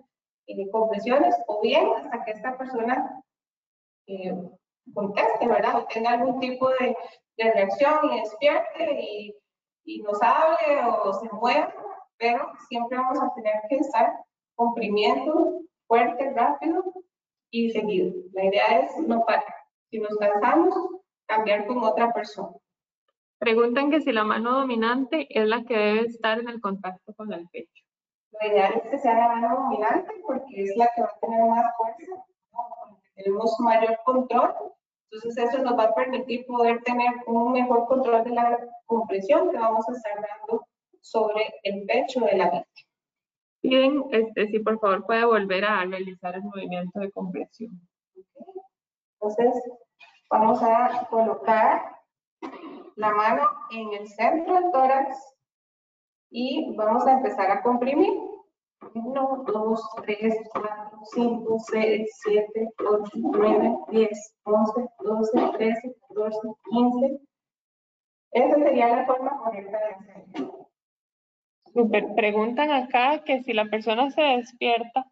eh, 0.47 0.69
compresiones, 0.71 1.35
o 1.47 1.61
bien 1.61 1.89
hasta 1.95 2.23
que 2.23 2.31
esta 2.31 2.57
persona 2.57 3.21
eh, 4.07 4.33
conteste, 4.93 5.47
¿verdad? 5.47 5.77
O 5.77 5.85
tenga 5.85 6.11
algún 6.11 6.39
tipo 6.39 6.69
de, 6.69 6.95
reacción 7.37 8.11
y 8.11 8.19
despierte 8.19 9.01
y, 9.01 9.35
y, 9.85 10.01
nos 10.03 10.21
hable 10.21 10.83
o 11.03 11.11
se 11.13 11.27
mueva, 11.31 11.73
pero 12.17 12.51
siempre 12.69 12.99
vamos 12.99 13.19
a 13.19 13.33
tener 13.33 13.55
que 13.67 13.77
estar 13.77 14.13
comprimiendo 14.55 15.61
fuerte, 15.87 16.29
rápido 16.35 16.83
y 17.49 17.71
seguido. 17.71 18.13
La 18.33 18.45
idea 18.45 18.79
es 18.81 18.95
no 18.99 19.25
parar. 19.25 19.55
Si 19.89 19.97
nos 19.97 20.15
cansamos, 20.17 20.75
cambiar 21.25 21.65
con 21.65 21.83
otra 21.83 22.13
persona. 22.13 22.51
Preguntan 23.41 23.89
que 23.89 24.01
si 24.01 24.11
la 24.11 24.23
mano 24.23 24.51
dominante 24.51 25.27
es 25.29 25.47
la 25.47 25.63
que 25.63 25.75
debe 25.75 26.01
estar 26.01 26.39
en 26.39 26.47
el 26.47 26.61
contacto 26.61 27.13
con 27.15 27.33
el 27.33 27.49
pecho. 27.49 27.83
La 28.39 28.47
idea 28.47 28.67
es 28.69 28.83
que 28.83 28.99
sea 28.99 29.17
la 29.17 29.27
mano 29.35 29.63
dominante 29.63 30.13
porque 30.25 30.63
es 30.63 30.77
la 30.77 30.87
que 30.95 31.01
va 31.01 31.07
a 31.07 31.19
tener 31.19 31.43
más 31.49 31.65
fuerza, 31.75 32.23
tenemos 33.15 33.59
mayor 33.59 33.99
control 34.05 34.53
entonces 35.11 35.43
eso 35.43 35.61
nos 35.63 35.77
va 35.77 35.83
a 35.85 35.93
permitir 35.93 36.45
poder 36.45 36.81
tener 36.83 37.11
un 37.27 37.51
mejor 37.51 37.85
control 37.85 38.23
de 38.23 38.29
la 38.29 38.57
compresión 38.85 39.51
que 39.51 39.57
vamos 39.57 39.87
a 39.89 39.91
estar 39.91 40.15
dando 40.15 40.65
sobre 41.01 41.53
el 41.63 41.85
pecho 41.85 42.21
de 42.21 42.37
la 42.37 42.45
víctima. 42.45 42.89
Piden 43.61 44.03
este, 44.11 44.47
si 44.47 44.59
por 44.59 44.79
favor 44.79 45.05
puede 45.05 45.25
volver 45.25 45.65
a 45.65 45.83
realizar 45.83 46.35
el 46.35 46.43
movimiento 46.43 46.99
de 46.99 47.11
compresión. 47.11 47.79
Entonces 49.19 49.61
vamos 50.29 50.63
a 50.63 51.07
colocar 51.09 51.97
la 53.01 53.09
mano 53.09 53.41
en 53.71 53.93
el 53.93 54.07
centro 54.07 54.53
del 54.53 54.71
tórax 54.71 55.17
y 56.29 56.73
vamos 56.75 57.05
a 57.07 57.13
empezar 57.13 57.49
a 57.49 57.61
comprimir. 57.63 58.13
1, 58.93 59.43
2, 59.47 59.81
3, 60.03 60.35
4, 60.51 60.99
5, 61.13 61.57
6, 61.71 62.09
7, 62.23 62.69
8, 62.79 63.11
9, 63.15 63.77
10, 63.89 64.35
11, 64.43 64.89
12, 64.99 65.57
13, 65.57 65.95
14, 66.09 66.39
15. 66.69 67.19
Esa 68.33 68.55
sería 68.55 68.95
la 68.95 69.05
forma 69.05 69.37
correcta 69.37 69.77
de 69.79 69.85
hacerlo. 69.85 70.69
Super. 71.73 72.15
Preguntan 72.15 72.71
acá 72.71 73.23
que 73.23 73.41
si 73.43 73.53
la 73.53 73.65
persona 73.65 74.11
se 74.11 74.21
despierta 74.21 75.05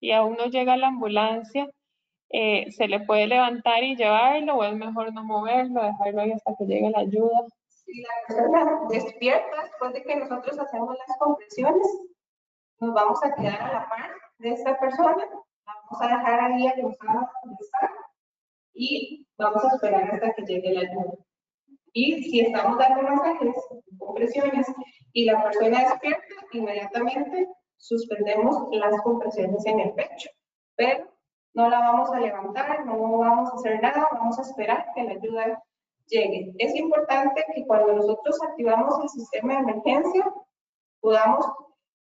y 0.00 0.12
aún 0.12 0.36
no 0.36 0.46
llega 0.46 0.74
a 0.74 0.76
la 0.76 0.88
ambulancia, 0.88 1.68
eh, 2.32 2.70
¿se 2.72 2.88
le 2.88 3.00
puede 3.00 3.26
levantar 3.26 3.82
y 3.82 3.94
llevarlo 3.94 4.56
o 4.56 4.64
es 4.64 4.74
mejor 4.74 5.12
no 5.12 5.22
moverlo, 5.22 5.82
dejarlo 5.82 6.22
ahí 6.22 6.32
hasta 6.32 6.54
que 6.56 6.64
llegue 6.64 6.90
la 6.90 7.00
ayuda? 7.00 7.46
Si 7.68 8.00
la 8.00 8.14
persona 8.26 8.80
despierta 8.88 9.62
después 9.62 9.92
de 9.92 10.02
que 10.02 10.16
nosotros 10.16 10.58
hacemos 10.58 10.96
las 11.06 11.18
compresiones, 11.18 11.86
nos 12.80 12.94
vamos 12.94 13.22
a 13.22 13.34
quedar 13.34 13.60
a 13.60 13.72
la 13.72 13.88
par 13.88 14.10
de 14.38 14.50
esta 14.50 14.78
persona, 14.78 15.28
vamos 15.66 16.00
a 16.00 16.08
dejar 16.08 16.40
ahí 16.40 16.66
a 16.66 16.74
donde 16.74 16.96
está 17.60 17.90
y 18.74 19.26
vamos 19.36 19.64
a 19.64 19.74
esperar 19.74 20.14
hasta 20.14 20.32
que 20.32 20.42
llegue 20.42 20.72
la 20.72 20.80
ayuda. 20.80 21.12
Y 21.92 22.22
si 22.22 22.40
estamos 22.40 22.78
dando 22.78 23.02
masajes, 23.02 23.54
compresiones, 23.98 24.66
y 25.12 25.26
la 25.26 25.42
persona 25.42 25.80
despierta, 25.80 26.34
inmediatamente 26.52 27.48
suspendemos 27.76 28.68
las 28.72 28.98
compresiones 29.02 29.66
en 29.66 29.80
el 29.80 29.92
pecho. 29.92 30.30
Pero 30.76 31.11
no 31.54 31.68
la 31.68 31.78
vamos 31.80 32.10
a 32.12 32.20
levantar, 32.20 32.84
no 32.86 33.18
vamos 33.18 33.50
a 33.50 33.54
hacer 33.56 33.80
nada, 33.80 34.08
vamos 34.12 34.38
a 34.38 34.42
esperar 34.42 34.86
que 34.94 35.02
la 35.04 35.12
ayuda 35.12 35.62
llegue. 36.06 36.52
Es 36.58 36.74
importante 36.74 37.44
que 37.54 37.66
cuando 37.66 37.92
nosotros 37.92 38.38
activamos 38.42 39.00
el 39.02 39.08
sistema 39.08 39.54
de 39.54 39.60
emergencia, 39.60 40.32
podamos 41.00 41.46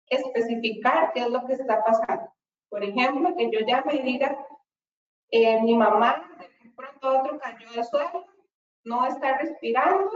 especificar 0.07 1.13
qué 1.13 1.21
es 1.21 1.31
lo 1.31 1.45
que 1.47 1.55
está 1.55 1.83
pasando. 1.83 2.31
Por 2.69 2.85
ejemplo, 2.85 3.35
que 3.37 3.51
yo 3.51 3.61
ya 3.67 3.83
me 3.83 3.95
diga, 3.95 4.47
eh, 5.31 5.61
mi 5.63 5.77
mamá 5.77 6.29
de 6.39 6.71
pronto 6.77 7.21
otro 7.21 7.39
cayó 7.39 7.71
de 7.73 7.85
suelo, 7.85 8.27
no 8.85 9.07
está 9.07 9.39
respirando 9.39 10.11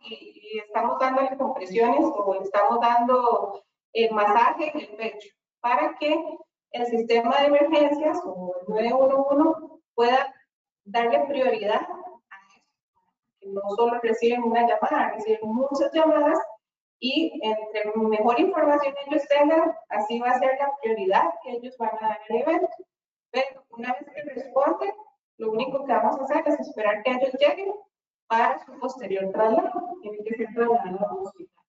y, 0.00 0.58
estamos 0.58 0.98
dando 0.98 1.36
compresiones 1.36 2.04
o 2.14 2.34
estamos 2.42 2.80
dando 2.80 3.64
el 3.92 4.10
masaje 4.12 4.70
en 4.72 4.80
el 4.80 4.96
pecho 4.96 5.28
para 5.60 5.96
que 5.98 6.14
el 6.74 6.86
sistema 6.86 7.40
de 7.40 7.46
emergencias 7.46 8.18
o 8.24 8.52
el 8.60 8.66
911 8.68 9.80
pueda 9.94 10.34
darle 10.84 11.20
prioridad 11.28 11.80
a 11.80 12.36
eso. 12.48 12.62
Que 13.38 13.48
no 13.48 13.60
solo 13.76 14.00
reciben 14.02 14.42
una 14.42 14.66
llamada, 14.66 15.12
reciben 15.12 15.38
muchas 15.42 15.92
llamadas 15.92 16.38
y 16.98 17.40
entre 17.42 17.92
mejor 17.94 18.40
información 18.40 18.94
ellos 19.06 19.22
tengan, 19.28 19.72
así 19.88 20.18
va 20.18 20.30
a 20.30 20.38
ser 20.40 20.58
la 20.58 20.72
prioridad 20.82 21.30
que 21.44 21.52
ellos 21.52 21.76
van 21.78 21.90
a 22.00 22.08
dar 22.08 22.18
al 22.28 22.36
evento. 22.36 22.68
Pero 23.30 23.64
una 23.70 23.92
vez 23.92 24.06
que 24.12 24.34
responden, 24.34 24.92
lo 25.38 25.52
único 25.52 25.84
que 25.84 25.92
vamos 25.92 26.18
a 26.18 26.24
hacer 26.24 26.42
es 26.48 26.60
esperar 26.60 27.04
que 27.04 27.10
ellos 27.12 27.34
lleguen 27.38 27.72
para 28.26 28.58
su 28.64 28.76
posterior 28.80 29.30
traslado. 29.32 29.96
Tienen 30.02 30.24
que 30.24 30.34
ser 30.34 30.48
trasladados 30.54 31.00
a 31.02 31.14
un 31.14 31.26
hospital. 31.26 31.63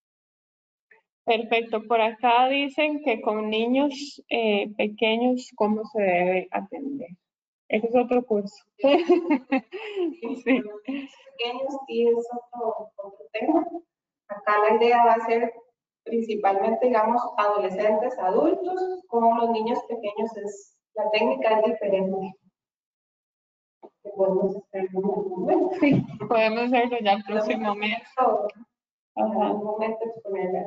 Perfecto, 1.25 1.81
por 1.87 1.99
acá 2.01 2.47
dicen 2.49 3.01
que 3.03 3.19
con 3.21 3.49
niños 3.49 4.21
eh, 4.29 4.71
pequeños, 4.77 5.49
¿cómo 5.55 5.83
se 5.85 6.01
debe 6.01 6.47
atender? 6.51 7.09
Ese 7.67 7.87
es 7.87 7.95
otro 7.95 8.23
curso. 8.23 8.63
sí. 8.77 8.85
Pequeños 11.37 11.73
sí 11.87 12.07
es 12.07 12.27
otro, 12.31 12.91
otro 12.95 13.25
tema. 13.33 13.67
Acá 14.27 14.53
la 14.69 14.75
idea 14.75 15.03
va 15.03 15.13
a 15.13 15.25
ser 15.25 15.51
principalmente, 16.05 16.85
digamos, 16.85 17.21
adolescentes, 17.37 18.17
adultos, 18.19 19.03
con 19.07 19.37
los 19.37 19.49
niños 19.49 19.79
pequeños 19.89 20.37
es, 20.37 20.77
la 20.93 21.09
técnica 21.09 21.59
es 21.59 21.65
diferente. 21.65 22.35
Podemos 24.15 24.55
hacerlo 24.57 25.71
Sí, 25.79 26.05
podemos 26.29 26.63
hacerlo 26.65 26.97
ya 27.01 27.13
el 27.13 27.23
próximo 27.23 27.75
mes. 27.75 27.99
En 29.15 29.41
algún 29.41 29.63
momento 29.63 30.05
exponer 30.05 30.65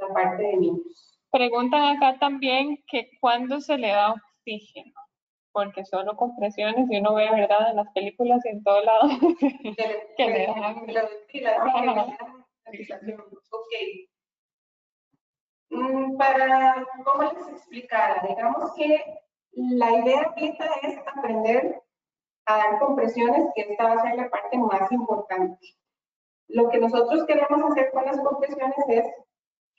la 0.00 0.14
parte 0.14 0.42
de 0.42 0.56
niños. 0.56 1.18
Preguntan 1.30 1.96
acá 1.96 2.18
también 2.18 2.82
que 2.88 3.10
cuándo 3.20 3.60
se 3.60 3.78
le 3.78 3.88
da 3.88 4.12
oxígeno, 4.12 4.92
porque 5.52 5.84
solo 5.84 6.16
compresiones 6.16 6.90
y 6.90 6.98
uno 6.98 7.14
ve, 7.14 7.30
¿verdad?, 7.30 7.70
en 7.70 7.76
las 7.76 7.92
películas 7.92 8.44
y 8.44 8.48
en 8.48 8.64
todo 8.64 8.82
lado 8.82 9.02
que 10.16 10.28
le 10.28 10.46
dan. 10.46 10.76
Ok. 13.50 13.72
Mm, 15.70 16.16
para, 16.16 16.84
¿cómo 17.04 17.32
les 17.32 17.48
explicar? 17.48 18.26
Digamos 18.28 18.74
que 18.74 19.20
la 19.52 19.98
idea 19.98 20.22
ahorita 20.22 20.66
es 20.82 20.98
aprender 21.06 21.80
a 22.46 22.56
dar 22.56 22.78
compresiones, 22.80 23.48
que 23.54 23.62
esta 23.62 23.84
va 23.84 23.92
a 23.92 24.02
ser 24.02 24.16
la 24.16 24.30
parte 24.30 24.58
más 24.58 24.90
importante. 24.90 25.76
Lo 26.48 26.68
que 26.70 26.78
nosotros 26.78 27.24
queremos 27.26 27.70
hacer 27.70 27.92
con 27.92 28.04
las 28.04 28.20
compresiones 28.20 28.76
es 28.88 29.04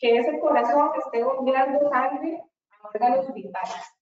que 0.01 0.17
ese 0.17 0.39
corazón 0.39 0.91
esté 0.97 1.23
bombeando 1.23 1.89
sangre 1.89 2.43
a 2.71 2.87
órganos 2.87 3.33
vitales. 3.33 3.93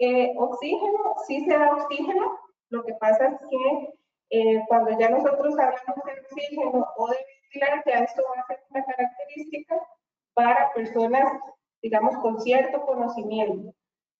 Eh, 0.00 0.34
oxígeno, 0.36 1.14
sí 1.26 1.44
se 1.44 1.56
da 1.56 1.74
oxígeno, 1.74 2.38
lo 2.68 2.84
que 2.84 2.92
pasa 2.94 3.28
es 3.28 3.38
que 3.48 3.94
eh, 4.30 4.62
cuando 4.68 4.98
ya 4.98 5.08
nosotros 5.08 5.54
hablamos 5.58 6.04
de 6.04 6.20
oxígeno 6.20 6.86
o 6.96 7.08
de 7.08 7.16
ya 7.58 8.00
esto 8.00 8.22
va 8.28 8.42
a 8.42 8.46
ser 8.46 8.60
una 8.70 8.84
característica 8.84 9.80
para 10.34 10.72
personas, 10.74 11.32
digamos, 11.80 12.16
con 12.18 12.40
cierto 12.40 12.84
conocimiento. 12.84 13.72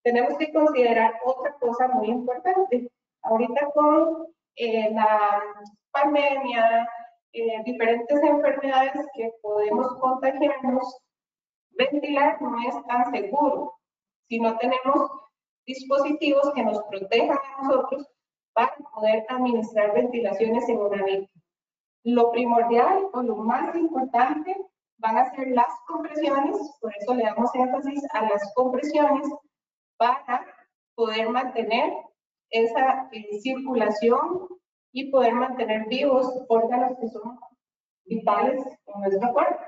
Tenemos 0.03 0.39
que 0.39 0.53
considerar 0.53 1.21
otra 1.25 1.53
cosa 1.59 1.89
muy 1.89 2.09
importante. 2.09 2.89
Ahorita 3.23 3.67
con 3.75 4.29
eh, 4.55 4.91
la 4.93 5.43
pandemia, 5.91 6.89
eh, 7.37 7.63
diferentes 7.67 8.23
enfermedades 8.23 9.07
que 9.15 9.31
podemos 9.43 9.95
contagiarnos, 10.01 10.99
ventilar 11.73 12.41
no 12.41 12.57
es 12.67 12.87
tan 12.87 13.13
seguro 13.13 13.75
si 14.27 14.41
no 14.41 14.57
tenemos 14.57 15.11
dispositivos 15.67 16.51
que 16.55 16.63
nos 16.63 16.83
protejan 16.85 17.37
a 17.37 17.63
nosotros 17.63 18.07
para 18.55 18.75
poder 18.95 19.27
administrar 19.29 19.93
ventilaciones 19.93 20.67
en 20.71 20.79
una 20.79 21.05
vida. 21.05 21.27
Lo 22.05 22.31
primordial 22.31 23.09
o 23.13 23.23
lo 23.23 23.37
más 23.37 23.77
importante 23.77 24.57
van 24.97 25.19
a 25.19 25.31
ser 25.35 25.49
las 25.49 25.69
compresiones, 25.87 26.57
por 26.81 26.91
eso 26.97 27.15
le 27.15 27.25
damos 27.25 27.55
énfasis 27.55 28.03
a 28.15 28.23
las 28.23 28.55
compresiones 28.55 29.29
para 29.99 30.47
poder 30.95 31.29
mantener 31.29 31.93
esa 32.49 33.11
eh, 33.13 33.41
circulación 33.41 34.49
y 34.97 35.11
poder 35.11 35.35
mantener 35.35 35.87
vivos 35.89 36.27
órganos 36.49 36.97
que 36.99 37.09
son 37.09 37.39
vitales 38.07 38.65
en 38.87 39.01
nuestro 39.03 39.31
cuerpo. 39.35 39.63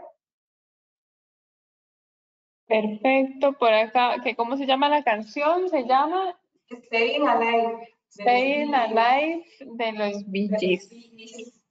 Perfecto, 2.66 3.52
por 3.52 3.74
acá, 3.74 4.16
¿qué, 4.24 4.34
¿cómo 4.34 4.56
se 4.56 4.64
llama 4.64 4.88
la 4.88 5.04
canción? 5.04 5.68
Se 5.68 5.84
llama 5.84 6.34
Staying 6.72 7.28
Alive. 7.28 7.88
Staying 8.08 8.74
Alive 8.74 9.44
de 9.60 9.92
los 9.92 10.30
Bee 10.30 10.48
Gees. 10.58 10.88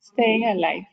Staying 0.02 0.46
Alive. 0.46 0.88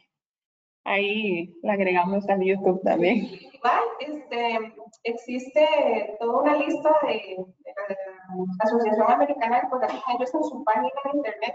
Ahí 0.85 1.55
la 1.63 1.75
agregamos 1.75 2.27
a 2.31 2.39
YouTube 2.43 2.81
también. 2.83 3.27
Igual, 3.53 3.83
este, 4.01 4.75
existe 5.03 6.17
toda 6.19 6.41
una 6.41 6.57
lista 6.57 6.91
de, 7.03 7.37
la 7.37 8.65
Asociación 8.65 9.11
Americana 9.11 9.61
de 9.61 9.69
Corazón, 9.69 10.01
ellos 10.19 10.35
en 10.35 10.45
su 10.45 10.65
página 10.65 10.89
de 11.05 11.19
internet 11.19 11.55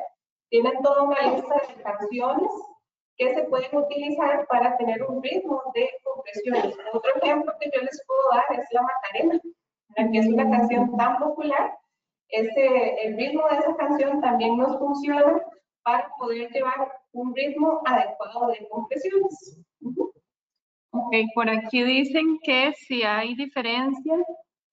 tienen 0.50 0.82
toda 0.82 1.04
una 1.04 1.22
lista 1.22 1.56
de 1.56 1.82
canciones 1.84 2.52
que 3.18 3.36
se 3.36 3.44
pueden 3.44 3.76
utilizar 3.76 4.48
para 4.48 4.78
tener 4.78 5.04
un 5.04 5.22
ritmo 5.22 5.62
de 5.74 5.90
compresiones. 6.04 6.76
Otro 6.94 7.12
ejemplo 7.22 7.54
que 7.60 7.70
yo 7.74 7.82
les 7.82 8.04
puedo 8.08 8.22
dar 8.32 8.60
es 8.60 8.66
la 8.72 8.82
Macarena, 8.82 9.42
que 10.12 10.20
es 10.20 10.28
una 10.28 10.50
canción 10.50 10.96
tan 10.98 11.20
popular. 11.20 11.78
Este, 12.30 13.08
el 13.08 13.18
ritmo 13.18 13.44
de 13.50 13.58
esa 13.58 13.76
canción 13.76 14.22
también 14.22 14.58
nos 14.58 14.78
funciona 14.78 15.44
para 15.84 16.10
poder 16.18 16.50
llevar 16.52 16.92
un 17.12 17.36
ritmo 17.36 17.82
adecuado 17.86 18.48
de 18.48 18.68
compresiones. 18.70 19.60
Ok, 20.92 21.16
por 21.36 21.50
aquí 21.50 21.84
dicen 21.84 22.40
que 22.42 22.74
si 22.74 23.04
hay 23.04 23.36
diferencia, 23.36 24.16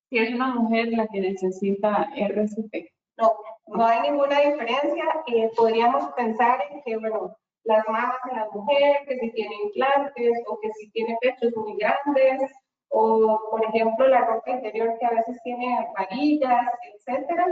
si 0.09 0.19
es 0.19 0.35
una 0.35 0.55
mujer 0.55 0.89
la 0.89 1.07
que 1.09 1.21
necesita 1.21 2.09
RCP. 2.15 2.93
No, 3.19 3.33
no 3.67 3.87
hay 3.87 4.11
ninguna 4.11 4.41
diferencia. 4.41 5.05
Eh, 5.27 5.51
podríamos 5.57 6.13
pensar 6.15 6.61
en 6.71 6.83
que, 6.83 6.97
bueno, 6.97 7.37
las 7.65 7.87
mamas 7.89 8.17
en 8.31 8.37
la 8.37 8.49
mujer, 8.53 8.99
que 9.07 9.19
si 9.19 9.33
tiene 9.33 9.55
implantes 9.65 10.33
o 10.47 10.59
que 10.61 10.71
si 10.75 10.91
tiene 10.91 11.17
pechos 11.21 11.53
muy 11.57 11.77
grandes, 11.77 12.53
o 12.89 13.41
por 13.51 13.65
ejemplo 13.65 14.07
la 14.07 14.25
ropa 14.25 14.51
interior 14.51 14.97
que 14.99 15.07
a 15.07 15.11
veces 15.11 15.41
tiene 15.43 15.87
varillas, 15.99 16.69
etcétera. 16.95 17.47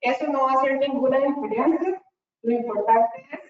Eso 0.00 0.26
no 0.28 0.44
va 0.44 0.52
a 0.52 0.54
hacer 0.54 0.78
ninguna 0.78 1.18
diferencia. 1.18 2.02
Lo 2.42 2.54
importante 2.54 3.26
es 3.32 3.40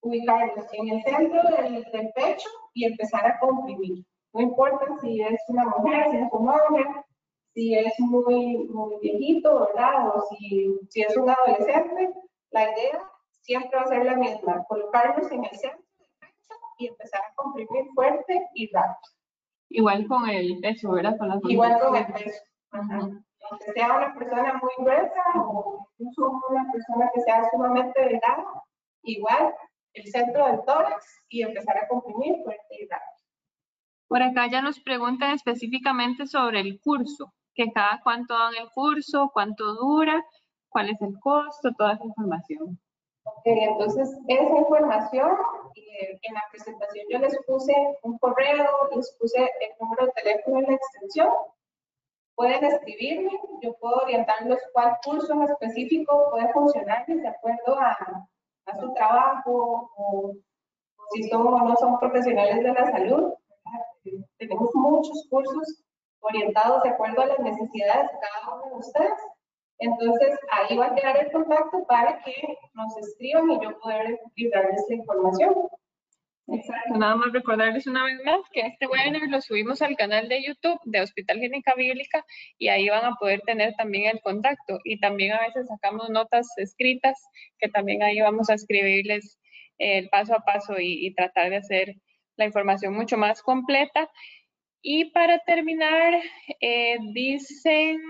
ubicarlos 0.00 0.66
en 0.72 0.88
el 0.88 1.02
centro 1.02 1.42
del, 1.42 1.84
del 1.92 2.12
pecho 2.14 2.48
y 2.72 2.86
empezar 2.86 3.26
a 3.26 3.38
comprimir. 3.38 4.02
No 4.32 4.40
importa 4.40 4.86
si 5.02 5.20
es 5.20 5.40
una 5.48 5.66
mujer, 5.66 6.10
si 6.10 6.16
es 6.16 6.28
un 6.32 6.48
hombre, 6.48 6.84
si 7.54 7.74
es 7.74 7.92
muy, 7.98 8.68
muy 8.68 8.96
viejito, 9.00 9.66
¿verdad? 9.66 10.08
O 10.14 10.22
si, 10.28 10.78
si 10.88 11.02
es 11.02 11.16
un 11.16 11.28
adolescente, 11.28 12.12
la 12.50 12.62
idea 12.64 13.10
siempre 13.42 13.78
va 13.78 13.82
a 13.82 13.88
ser 13.88 14.04
la 14.04 14.16
misma, 14.16 14.64
colocarlos 14.68 15.30
en 15.32 15.44
el 15.44 15.56
centro 15.56 15.82
del 15.98 16.08
pecho 16.20 16.54
y 16.78 16.86
empezar 16.86 17.20
a 17.20 17.34
comprimir 17.34 17.86
fuerte 17.94 18.48
y 18.54 18.70
rápido. 18.72 19.14
Igual 19.68 20.06
con 20.06 20.28
el 20.28 20.58
peso, 20.60 20.92
¿verdad? 20.92 21.16
Igual 21.44 21.80
con 21.80 21.96
el 21.96 22.06
peso. 22.06 22.42
Aunque 22.72 23.72
sea 23.72 23.96
una 23.96 24.14
persona 24.14 24.60
muy 24.62 24.70
gruesa 24.78 25.22
o 25.36 25.88
incluso 25.98 26.40
una 26.50 26.70
persona 26.70 27.10
que 27.14 27.20
sea 27.22 27.48
sumamente 27.50 28.00
delgada, 28.00 28.44
igual 29.02 29.54
el 29.94 30.06
centro 30.06 30.46
del 30.46 30.64
tórax 30.64 31.04
y 31.28 31.42
empezar 31.42 31.78
a 31.78 31.88
comprimir 31.88 32.42
fuerte 32.44 32.76
y 32.78 32.86
rápido. 32.86 33.10
Por 34.08 34.22
acá 34.22 34.48
ya 34.48 34.60
nos 34.60 34.80
preguntan 34.80 35.32
específicamente 35.32 36.26
sobre 36.26 36.60
el 36.60 36.80
curso 36.80 37.32
que 37.60 37.72
cada 37.72 38.00
cuánto 38.02 38.32
dan 38.32 38.54
el 38.54 38.70
curso, 38.70 39.30
cuánto 39.34 39.74
dura, 39.74 40.24
cuál 40.70 40.88
es 40.88 41.00
el 41.02 41.18
costo, 41.20 41.70
toda 41.76 41.92
esa 41.92 42.04
información. 42.04 42.80
Ok, 43.24 43.42
entonces 43.44 44.08
esa 44.28 44.56
información, 44.56 45.30
eh, 45.74 46.18
en 46.22 46.34
la 46.34 46.42
presentación 46.50 47.06
yo 47.10 47.18
les 47.18 47.36
puse 47.46 47.74
un 48.02 48.16
correo, 48.18 48.66
les 48.96 49.14
puse 49.20 49.38
el 49.38 49.70
número 49.78 50.06
de 50.06 50.12
teléfono 50.12 50.60
y 50.60 50.66
la 50.66 50.74
extensión. 50.74 51.30
Pueden 52.34 52.64
escribirme, 52.64 53.30
yo 53.60 53.74
puedo 53.74 53.96
orientarlos 53.96 54.58
cuál 54.72 54.96
curso 55.04 55.30
en 55.34 55.42
específico 55.42 56.28
puede 56.30 56.50
funcionar 56.54 57.04
de 57.06 57.28
acuerdo 57.28 57.78
a, 57.78 57.90
a 58.64 58.80
su 58.80 58.94
trabajo 58.94 59.90
o, 59.98 60.32
si 61.12 61.28
son 61.28 61.46
o 61.46 61.58
no 61.58 61.76
son 61.76 61.98
profesionales 61.98 62.62
de 62.62 62.72
la 62.72 62.90
salud. 62.90 63.34
Tenemos 64.38 64.70
muchos 64.74 65.26
cursos 65.28 65.84
orientados 66.20 66.82
de 66.82 66.90
acuerdo 66.90 67.22
a 67.22 67.26
las 67.26 67.38
necesidades 67.38 68.10
de 68.10 68.18
cada 68.20 68.54
uno 68.54 68.66
de 68.66 68.76
ustedes. 68.78 69.20
Entonces, 69.78 70.38
ahí 70.50 70.76
va 70.76 70.86
a 70.86 70.94
quedar 70.94 71.16
el 71.16 71.32
contacto 71.32 71.84
para 71.86 72.18
que 72.22 72.58
nos 72.74 72.96
escriban 72.98 73.50
y 73.50 73.64
yo 73.64 73.78
poder 73.80 74.20
darles 74.52 74.84
la 74.88 74.96
información. 74.96 75.54
Exacto, 76.52 76.98
nada 76.98 77.14
más 77.14 77.32
recordarles 77.32 77.86
una 77.86 78.04
vez 78.04 78.18
más 78.24 78.40
que 78.52 78.60
este 78.62 78.86
webinar 78.88 79.22
lo 79.28 79.40
subimos 79.40 79.82
al 79.82 79.96
canal 79.96 80.28
de 80.28 80.42
YouTube 80.42 80.80
de 80.84 81.00
Hospital 81.00 81.38
Clínica 81.38 81.74
Bíblica 81.76 82.24
y 82.58 82.68
ahí 82.68 82.88
van 82.88 83.04
a 83.04 83.14
poder 83.14 83.40
tener 83.42 83.74
también 83.76 84.10
el 84.10 84.20
contacto. 84.20 84.80
Y 84.84 84.98
también 84.98 85.32
a 85.32 85.40
veces 85.40 85.68
sacamos 85.68 86.10
notas 86.10 86.48
escritas 86.56 87.16
que 87.58 87.68
también 87.68 88.02
ahí 88.02 88.20
vamos 88.20 88.50
a 88.50 88.54
escribirles 88.54 89.38
el 89.78 90.08
paso 90.08 90.34
a 90.34 90.40
paso 90.40 90.78
y, 90.78 91.06
y 91.06 91.14
tratar 91.14 91.50
de 91.50 91.56
hacer 91.58 91.94
la 92.36 92.46
información 92.46 92.94
mucho 92.94 93.16
más 93.16 93.42
completa. 93.42 94.10
Y 94.82 95.06
para 95.10 95.38
terminar, 95.40 96.14
eh, 96.60 96.96
dicen, 97.12 98.00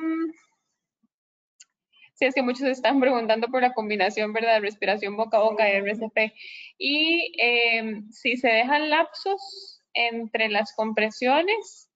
sí, 2.15 2.27
es 2.27 2.35
que 2.35 2.43
muchos 2.43 2.69
están 2.69 3.01
preguntando 3.01 3.49
por 3.49 3.63
la 3.63 3.73
combinación, 3.73 4.33
¿verdad? 4.33 4.61
Respiración 4.61 5.17
boca 5.17 5.39
a 5.39 5.43
boca 5.43 5.69
RCP. 5.69 6.33
Y 6.79 7.33
em, 7.39 8.11
si 8.11 8.37
se 8.37 8.49
dejan 8.49 8.91
lapsos 8.91 9.83
entre 9.95 10.49
las 10.49 10.75
compresiones, 10.75 11.91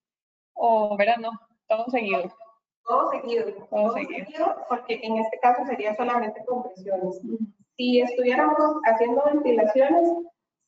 o, 0.54 0.96
¿verdad? 0.96 1.18
No, 1.18 1.30
todo 1.68 1.88
seguido. 1.90 2.34
Todo 2.84 3.10
seguido. 3.10 3.66
Todo, 3.70 3.94
seguido. 3.94 4.66
porque 4.68 5.00
en 5.02 5.18
este 5.18 5.38
caso 5.40 5.64
sería 5.66 5.94
solamente 5.96 6.44
compresiones. 6.46 7.20
Si 7.76 8.00
estuviéramos 8.00 8.58
haciendo 8.84 9.22
ventilaciones, 9.24 10.08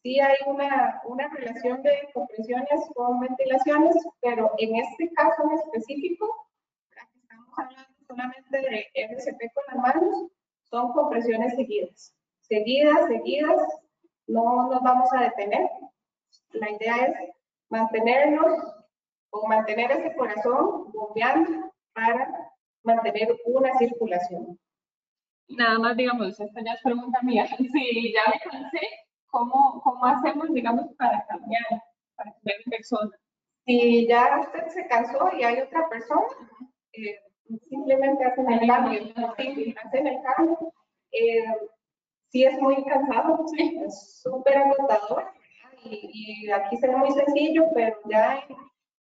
sí 0.06 0.20
hay 0.20 0.36
una, 0.46 1.00
una 1.04 1.28
relación 1.34 1.82
de 1.82 2.08
compresiones 2.14 2.80
con 2.94 3.18
ventilaciones, 3.18 3.96
pero 4.20 4.52
en 4.58 4.76
este 4.76 5.10
caso 5.14 5.42
en 5.42 5.58
específico, 5.58 6.48
estamos 6.94 7.58
hablando 7.58 7.90
solamente 8.06 8.56
de 8.56 8.86
RCP 8.94 9.52
con 9.52 9.64
las 9.66 9.76
manos, 9.78 10.30
son 10.62 10.92
compresiones 10.92 11.56
seguidas. 11.56 12.14
Seguidas, 12.40 13.08
seguidas, 13.08 13.60
no 14.28 14.68
nos 14.70 14.80
vamos 14.80 15.08
a 15.12 15.24
detener. 15.24 15.68
La 16.52 16.70
idea 16.70 17.06
es 17.06 17.30
mantenernos 17.68 18.62
o 19.30 19.48
mantener 19.48 19.90
ese 19.90 20.14
corazón 20.14 20.92
bombeando 20.92 21.72
para 21.94 22.52
mantener 22.84 23.36
una 23.46 23.76
circulación. 23.76 24.56
Nada 25.48 25.80
más, 25.80 25.96
digamos, 25.96 26.38
esta 26.38 26.60
ya 26.64 26.74
es 26.74 26.82
pregunta 26.82 27.18
mía. 27.22 27.44
Si 27.58 28.12
ya 28.12 28.20
me 28.30 28.50
cansé, 28.50 29.05
¿cómo, 29.30 29.80
cómo 29.82 30.04
hacemos, 30.04 30.52
digamos, 30.52 30.86
para 30.96 31.24
cambiar, 31.26 31.64
para 32.16 32.32
cambiar 32.32 32.58
de 32.64 32.70
persona? 32.70 33.10
Si 33.64 34.06
ya 34.06 34.40
usted 34.40 34.68
se 34.68 34.86
cansó 34.86 35.30
y 35.36 35.42
hay 35.42 35.60
otra 35.60 35.88
persona, 35.88 36.26
eh, 36.92 37.18
simplemente 37.68 38.24
hacen 38.24 38.50
el 38.52 38.66
cambio, 38.66 39.00
hacen 39.84 40.06
el 40.06 40.22
cambio. 40.22 40.72
Eh, 41.12 41.44
sí 42.28 42.44
es 42.44 42.60
muy 42.60 42.84
cansado, 42.84 43.44
es 43.58 44.20
súper 44.22 44.56
agotador 44.58 45.24
y, 45.84 46.46
y, 46.46 46.50
aquí 46.50 46.76
será 46.76 46.96
muy 46.96 47.10
sencillo, 47.12 47.64
pero 47.74 47.96
ya 48.06 48.44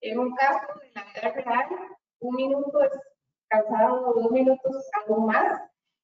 en, 0.01 0.19
un 0.19 0.36
caso 0.36 0.67
de 0.82 0.91
la 0.93 1.03
vida 1.03 1.43
real, 1.43 1.65
un 2.19 2.36
minuto 2.36 2.82
es 2.82 2.91
cansado, 3.49 4.13
dos 4.13 4.32
minutos 4.32 4.89
algo 4.93 5.21
más. 5.21 5.62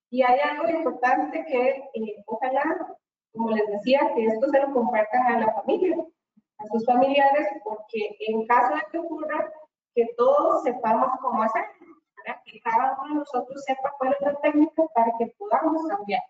Y 0.09 0.21
hay 0.21 0.39
algo 0.39 0.69
importante 0.69 1.43
que 1.45 1.69
eh, 1.93 2.23
ojalá, 2.27 2.63
como 3.33 3.49
les 3.49 3.67
decía, 3.67 4.11
que 4.15 4.25
esto 4.25 4.47
se 4.49 4.59
lo 4.59 4.73
compartan 4.73 5.27
a 5.27 5.39
la 5.39 5.53
familia, 5.53 5.97
a 6.59 6.67
sus 6.67 6.85
familiares, 6.85 7.47
porque 7.63 8.15
en 8.27 8.45
caso 8.47 8.75
de 8.75 8.81
que 8.91 8.99
ocurra, 8.99 9.51
que 9.95 10.07
todos 10.17 10.63
sepamos 10.63 11.09
cómo 11.21 11.43
hacer 11.43 11.65
que 12.45 12.59
cada 12.61 12.97
uno 12.99 13.09
de 13.09 13.15
nosotros 13.15 13.63
sepa 13.65 13.93
cuál 13.97 14.13
es 14.13 14.21
la 14.21 14.39
técnica 14.39 14.83
para 14.95 15.11
que 15.17 15.33
podamos 15.37 15.85
cambiar, 15.87 16.21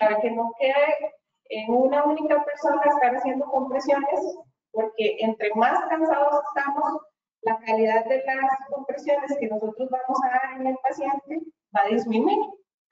para 0.00 0.20
que 0.20 0.30
no 0.30 0.52
quede 0.58 1.12
en 1.50 1.74
una 1.74 2.04
única 2.04 2.42
persona 2.44 2.82
estar 2.82 3.16
haciendo 3.16 3.46
compresiones, 3.46 4.38
porque 4.70 5.16
entre 5.20 5.50
más 5.54 5.78
cansados 5.88 6.42
estamos, 6.48 7.02
la 7.42 7.58
calidad 7.58 8.04
de 8.04 8.22
las 8.24 8.68
compresiones 8.70 9.36
que 9.38 9.48
nosotros 9.48 9.88
vamos 9.90 10.18
a 10.24 10.28
dar 10.28 10.60
en 10.60 10.68
el 10.68 10.78
paciente 10.78 11.40
va 11.76 11.82
a 11.82 11.88
disminuir. 11.88 12.38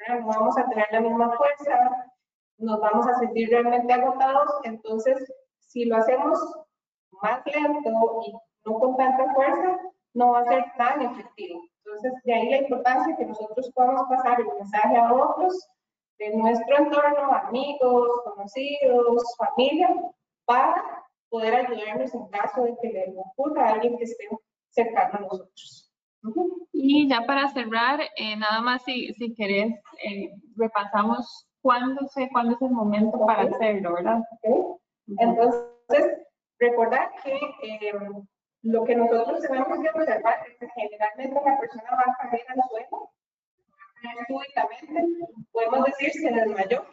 No 0.09 0.27
vamos 0.27 0.59
a 0.59 0.69
tener 0.69 0.87
la 0.91 1.01
misma 1.01 1.37
fuerza, 1.37 2.10
nos 2.61 2.81
vamos 2.81 3.07
a 3.07 3.19
sentir 3.19 3.49
realmente 3.51 3.93
agotados, 3.93 4.51
entonces 4.65 5.33
si 5.59 5.85
lo 5.85 5.97
hacemos 5.97 6.39
más 7.23 7.41
lento 7.47 7.91
y 8.27 8.33
no 8.65 8.79
con 8.79 8.97
tanta 8.97 9.33
fuerza, 9.35 9.79
no 10.15 10.33
va 10.33 10.41
a 10.41 10.45
ser 10.47 10.65
tan 10.77 11.03
efectivo. 11.03 11.63
Entonces, 11.85 12.13
de 12.25 12.35
ahí 12.35 12.51
la 12.51 12.59
importancia 12.59 13.17
que 13.17 13.27
nosotros 13.27 13.71
podamos 13.75 14.03
pasar 14.09 14.41
el 14.41 14.47
mensaje 14.59 14.97
a 14.97 15.13
otros 15.13 15.69
de 16.19 16.37
nuestro 16.37 16.79
entorno, 16.79 17.33
amigos, 17.33 18.09
conocidos, 18.25 19.37
familia, 19.39 19.89
para 20.45 21.05
poder 21.31 21.55
ayudarnos 21.55 22.13
en 22.15 22.29
caso 22.29 22.65
de 22.65 22.77
que 22.83 22.89
le 22.89 23.15
ocurra 23.17 23.69
a 23.69 23.73
alguien 23.75 23.97
que 23.97 24.05
esté 24.05 24.29
cercano 24.69 25.19
a 25.19 25.21
nosotros. 25.21 25.91
Y 26.73 27.09
ya 27.09 27.25
para 27.25 27.49
cerrar, 27.49 28.01
eh, 28.17 28.37
nada 28.37 28.61
más 28.61 28.83
si, 28.85 29.13
si 29.15 29.35
querés, 29.35 29.73
eh, 30.05 30.31
repasamos 30.57 31.47
cuándo, 31.63 32.07
sé, 32.09 32.29
cuándo 32.33 32.55
es 32.55 32.63
el 32.63 32.71
momento 32.71 33.25
para 33.27 33.43
hacerlo, 33.43 33.95
¿verdad? 33.95 34.21
Entonces, 35.19 36.19
recordar 36.59 37.11
que 37.23 37.35
eh, 37.63 37.93
lo 38.63 38.85
que 38.85 38.95
nosotros 38.95 39.41
tenemos 39.41 39.79
que 39.81 39.91
observar 39.91 40.47
es 40.47 40.59
que 40.59 40.69
generalmente 40.75 41.41
la 41.45 41.59
persona 41.59 41.91
va 41.93 42.13
a 42.13 42.29
caer 42.31 42.45
al 42.49 42.63
suelo, 42.69 43.11
súbitamente, 44.29 45.35
podemos 45.53 45.85
decir 45.85 46.13
se 46.13 46.31
desmayó, 46.31 46.85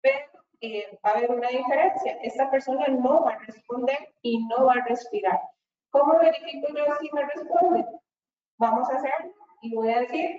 pero 0.00 0.18
eh, 0.60 0.98
va 1.04 1.10
a 1.10 1.14
haber 1.14 1.30
una 1.30 1.48
diferencia. 1.48 2.18
Esta 2.22 2.50
persona 2.50 2.86
no 2.88 3.24
va 3.24 3.32
a 3.32 3.38
responder 3.38 4.14
y 4.22 4.46
no 4.46 4.66
va 4.66 4.74
a 4.74 4.84
respirar. 4.86 5.40
¿Cómo 5.90 6.18
verifico 6.18 6.68
yo 6.68 6.84
si 7.00 7.10
me 7.12 7.24
responde? 7.24 7.84
Vamos 8.58 8.88
a 8.90 8.96
hacerlo 8.96 9.32
y 9.62 9.74
voy 9.74 9.90
a 9.90 10.00
decir, 10.00 10.38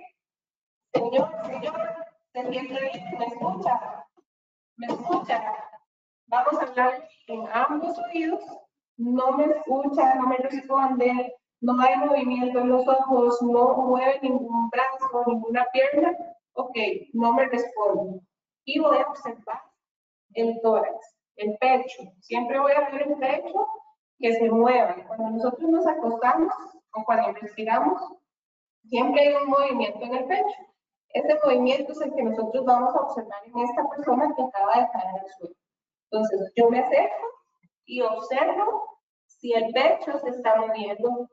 señor, 0.94 1.30
señor, 1.46 2.01
se 2.32 2.50
siente 2.50 2.80
bien, 2.80 3.18
me 3.18 3.26
escucha, 3.26 4.06
me 4.76 4.86
escucha. 4.86 5.54
Vamos 6.26 6.54
a 6.60 6.62
hablar 6.62 7.08
en 7.26 7.46
ambos 7.52 7.98
oídos 7.98 8.42
no 8.96 9.32
me 9.32 9.44
escucha, 9.44 10.14
no 10.14 10.28
me 10.28 10.36
responde, 10.36 11.34
no 11.60 11.80
hay 11.80 11.96
movimiento 11.96 12.58
en 12.60 12.68
los 12.68 12.86
ojos, 12.86 13.40
no 13.42 13.74
mueve 13.76 14.20
ningún 14.22 14.68
brazo, 14.70 15.24
ninguna 15.26 15.66
pierna, 15.72 16.16
ok, 16.54 16.76
no 17.12 17.32
me 17.32 17.46
responde. 17.46 18.20
Y 18.64 18.78
voy 18.78 18.98
a 18.98 19.08
observar 19.08 19.62
el 20.34 20.60
tórax, 20.62 21.16
el 21.36 21.56
pecho. 21.58 22.02
Siempre 22.20 22.60
voy 22.60 22.72
a 22.72 22.90
ver 22.90 23.02
el 23.02 23.16
pecho 23.16 23.66
que 24.18 24.32
se 24.34 24.50
mueva. 24.50 24.96
Cuando 25.06 25.30
nosotros 25.30 25.68
nos 25.68 25.86
acostamos 25.86 26.52
o 26.94 27.04
cuando 27.04 27.32
respiramos, 27.32 28.00
siempre 28.84 29.28
hay 29.28 29.34
un 29.34 29.48
movimiento 29.48 30.04
en 30.04 30.14
el 30.14 30.24
pecho. 30.26 30.71
Ese 31.12 31.38
movimiento 31.44 31.92
es 31.92 32.00
el 32.00 32.14
que 32.14 32.22
nosotros 32.22 32.64
vamos 32.64 32.94
a 32.94 33.00
observar 33.00 33.42
en 33.44 33.58
esta 33.58 33.88
persona 33.88 34.34
que 34.34 34.42
acaba 34.42 34.80
de 34.80 34.90
caer 34.92 35.20
al 35.20 35.30
suelo. 35.36 35.54
Entonces, 36.10 36.52
yo 36.56 36.70
me 36.70 36.80
acerco 36.80 37.26
y 37.84 38.00
observo 38.00 38.98
si 39.26 39.52
el 39.52 39.72
pecho 39.72 40.18
se 40.18 40.30
está 40.30 40.56
moviendo. 40.56 41.28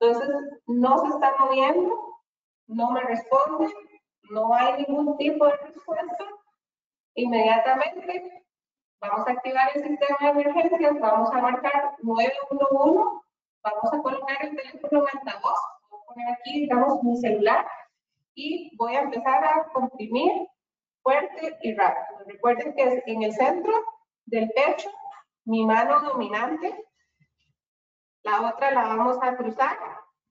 Entonces, 0.00 0.28
no 0.66 0.98
se 0.98 1.08
está 1.08 1.34
moviendo, 1.38 2.18
no 2.66 2.90
me 2.90 3.00
responde, 3.02 3.72
no 4.30 4.52
hay 4.54 4.84
ningún 4.84 5.16
tipo 5.16 5.46
de 5.46 5.56
respuesta. 5.56 6.24
Inmediatamente 7.14 8.44
vamos 9.00 9.26
a 9.28 9.32
activar 9.32 9.70
el 9.74 9.84
sistema 9.84 10.16
de 10.20 10.28
emergencias, 10.40 11.00
vamos 11.00 11.30
a 11.30 11.40
marcar 11.40 11.94
911, 12.02 13.20
vamos 13.62 13.92
a 13.92 14.02
colocar 14.02 14.44
el 14.44 14.56
teléfono 14.56 15.00
en 15.00 15.18
altavoz, 15.18 15.58
voy 15.90 16.00
a 16.00 16.04
poner 16.06 16.28
aquí, 16.32 16.60
digamos, 16.60 17.02
mi 17.04 17.16
celular 17.18 17.66
y 18.34 18.74
voy 18.76 18.94
a 18.94 19.02
empezar 19.02 19.44
a 19.44 19.68
comprimir 19.72 20.32
fuerte 21.02 21.58
y 21.62 21.74
rápido. 21.74 22.24
Recuerden 22.26 22.74
que 22.74 22.82
es 22.82 23.02
en 23.06 23.22
el 23.22 23.32
centro 23.32 23.72
del 24.26 24.50
pecho 24.50 24.90
mi 25.44 25.64
mano 25.64 26.00
dominante, 26.00 26.84
la 28.22 28.48
otra 28.48 28.70
la 28.70 28.82
vamos 28.84 29.18
a 29.20 29.36
cruzar, 29.36 29.76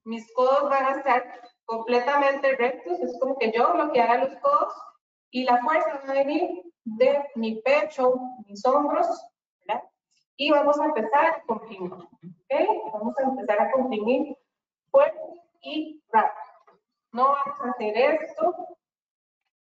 mis 0.05 0.31
codos 0.33 0.69
van 0.69 0.85
a 0.85 0.97
estar 0.97 1.41
completamente 1.65 2.55
rectos, 2.55 2.99
es 3.01 3.17
como 3.19 3.37
que 3.37 3.51
yo 3.51 3.73
bloqueara 3.73 4.23
los 4.23 4.35
codos 4.37 4.73
y 5.31 5.43
la 5.43 5.57
fuerza 5.59 6.01
va 6.05 6.11
a 6.11 6.15
venir 6.15 6.63
de 6.83 7.25
mi 7.35 7.61
pecho, 7.61 8.15
mis 8.47 8.65
hombros. 8.65 9.07
Y 10.37 10.49
vamos 10.49 10.79
a 10.79 10.85
empezar 10.85 11.25
a 11.25 11.41
comprimir. 11.45 11.91
Vamos 11.91 13.15
a 13.19 13.23
empezar 13.23 13.61
a 13.61 13.71
comprimir 13.71 14.35
fuerte 14.89 15.19
y 15.61 16.01
rápido. 16.11 16.50
No 17.13 17.23
vamos 17.23 17.59
a 17.61 17.69
hacer 17.71 17.97
esto, 17.97 18.77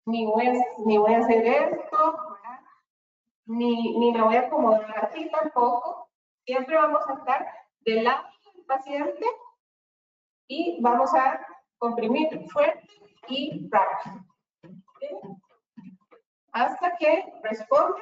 ni 0.06 0.24
voy 0.26 0.46
a, 0.46 0.52
ni 0.86 0.98
voy 0.98 1.14
a 1.14 1.18
hacer 1.18 1.46
esto, 1.46 2.38
ni, 3.46 3.98
ni 3.98 4.12
me 4.12 4.22
voy 4.22 4.36
a 4.36 4.40
acomodar 4.40 5.04
así 5.04 5.30
tampoco. 5.30 6.08
Siempre 6.46 6.76
vamos 6.76 7.06
a 7.08 7.14
estar 7.14 7.46
del 7.80 8.04
lado 8.04 8.24
del 8.54 8.64
paciente 8.64 9.26
y 10.48 10.80
vamos 10.80 11.12
a 11.14 11.46
comprimir 11.78 12.48
fuerte 12.50 12.88
y 13.28 13.68
rápido. 13.68 14.24
Hasta 16.52 16.96
que 16.96 17.32
responda, 17.42 18.00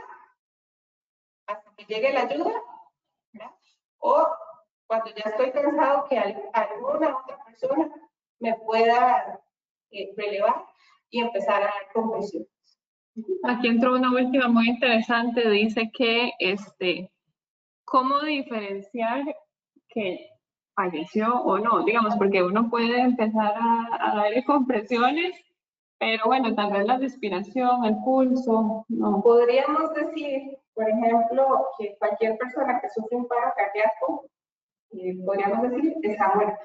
hasta 1.46 1.74
que 1.74 1.84
llegue 1.86 2.12
la 2.12 2.22
ayuda, 2.22 2.62
o 3.98 4.28
cuando 4.86 5.10
ya 5.10 5.30
estoy 5.30 5.50
cansado 5.52 6.06
que 6.08 6.18
alguna 6.18 7.16
otra 7.16 7.44
persona 7.44 7.90
me 8.42 8.54
pueda 8.66 9.40
eh, 9.92 10.12
relevar 10.16 10.64
y 11.10 11.20
empezar 11.20 11.62
a 11.62 11.66
dar 11.66 11.92
compresión. 11.94 12.44
Aquí 13.44 13.68
entró 13.68 13.94
una 13.94 14.10
última 14.10 14.48
muy 14.48 14.68
interesante, 14.68 15.48
dice 15.48 15.90
que, 15.92 16.32
este, 16.38 17.10
¿cómo 17.84 18.20
diferenciar 18.20 19.22
que 19.88 20.28
falleció 20.74 21.34
o 21.42 21.58
no? 21.58 21.84
Digamos, 21.84 22.16
porque 22.16 22.42
uno 22.42 22.68
puede 22.68 23.00
empezar 23.00 23.54
a, 23.54 24.14
dar 24.16 24.44
compresiones, 24.44 25.32
pero 25.98 26.24
bueno, 26.26 26.54
tal 26.54 26.72
vez 26.72 26.86
la 26.86 26.98
respiración, 26.98 27.84
el 27.84 27.96
pulso, 28.04 28.84
no. 28.88 29.22
Podríamos 29.22 29.94
decir, 29.94 30.58
por 30.74 30.88
ejemplo, 30.88 31.66
que 31.78 31.94
cualquier 31.98 32.36
persona 32.38 32.80
que 32.80 32.88
sufre 32.88 33.18
un 33.18 33.28
paro 33.28 33.52
cardíaco 33.54 34.26
eh, 34.94 35.16
podríamos 35.24 35.70
decir, 35.70 35.94
está 36.02 36.34
muerta. 36.34 36.58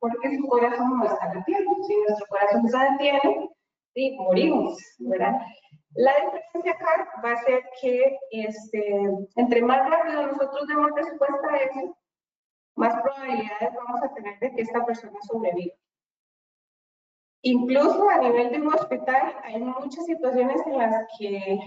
Porque 0.00 0.36
su 0.36 0.46
corazón 0.46 0.98
no 0.98 1.04
está 1.04 1.34
latiendo. 1.34 1.70
Si 1.86 1.96
nuestro 1.96 2.26
corazón 2.28 2.68
se 2.68 2.78
detiene, 2.78 3.50
sí, 3.94 4.16
morimos, 4.18 4.78
¿verdad? 4.98 5.36
La 5.94 6.12
diferencia 6.14 6.72
acá 6.72 7.22
va 7.24 7.32
a 7.32 7.44
ser 7.44 7.62
que 7.80 8.18
este, 8.30 9.10
entre 9.36 9.62
más 9.62 9.88
rápido 9.88 10.26
nosotros 10.26 10.66
demos 10.68 10.90
respuesta 10.94 11.48
a 11.50 11.56
eso, 11.56 11.96
más 12.76 13.00
probabilidades 13.00 13.74
vamos 13.74 14.02
a 14.02 14.12
tener 14.12 14.38
de 14.38 14.52
que 14.52 14.62
esta 14.62 14.84
persona 14.84 15.18
sobreviva. 15.22 15.74
Incluso 17.42 18.10
a 18.10 18.18
nivel 18.18 18.50
de 18.50 18.60
un 18.60 18.74
hospital 18.74 19.36
hay 19.44 19.60
muchas 19.62 20.04
situaciones 20.04 20.60
en 20.66 20.78
las 20.78 21.06
que, 21.18 21.58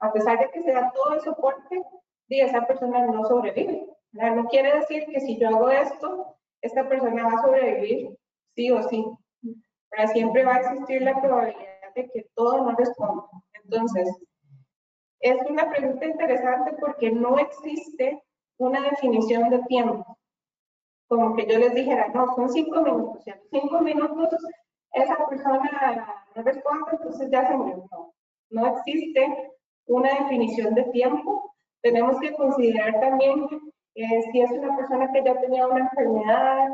a 0.00 0.12
pesar 0.12 0.38
de 0.38 0.50
que 0.50 0.62
se 0.62 0.72
da 0.72 0.90
todo 0.92 1.14
el 1.14 1.20
soporte, 1.20 1.82
esa 2.42 2.66
persona 2.66 3.06
no 3.06 3.24
sobrevive. 3.24 3.86
No 4.12 4.44
quiere 4.46 4.78
decir 4.78 5.06
que 5.06 5.20
si 5.20 5.38
yo 5.38 5.48
hago 5.48 5.70
esto, 5.70 6.36
esta 6.64 6.88
persona 6.88 7.26
va 7.26 7.32
a 7.32 7.42
sobrevivir 7.42 8.16
sí 8.54 8.70
o 8.70 8.82
sí. 8.88 9.04
Pero 9.90 10.08
siempre 10.08 10.44
va 10.44 10.54
a 10.56 10.60
existir 10.60 11.02
la 11.02 11.20
probabilidad 11.20 11.94
de 11.94 12.10
que 12.10 12.26
todo 12.34 12.64
no 12.64 12.76
responda. 12.76 13.24
Entonces, 13.62 14.08
es 15.20 15.38
una 15.48 15.70
pregunta 15.70 16.06
interesante 16.06 16.72
porque 16.80 17.10
no 17.12 17.38
existe 17.38 18.22
una 18.58 18.80
definición 18.80 19.50
de 19.50 19.62
tiempo. 19.64 20.18
Como 21.06 21.36
que 21.36 21.46
yo 21.46 21.58
les 21.58 21.74
dijera, 21.74 22.08
no, 22.08 22.34
son 22.34 22.48
cinco 22.50 22.80
minutos. 22.80 23.24
Cinco 23.50 23.80
minutos 23.80 24.40
esa 24.92 25.16
persona 25.28 26.22
no 26.34 26.42
responde, 26.42 26.90
entonces 26.92 27.30
ya 27.30 27.46
se 27.46 27.56
murió. 27.56 27.88
No, 28.50 28.66
existe 28.78 29.52
una 29.86 30.08
definición 30.20 30.74
de 30.74 30.84
tiempo. 30.84 31.54
Tenemos 31.82 32.18
que 32.20 32.32
considerar 32.32 33.00
también 33.00 33.46
eh, 33.94 34.22
si 34.30 34.40
es 34.40 34.50
una 34.50 34.76
persona 34.76 35.12
que 35.12 35.22
ya 35.22 35.40
tenía 35.40 35.66
una 35.66 35.80
enfermedad, 35.80 36.68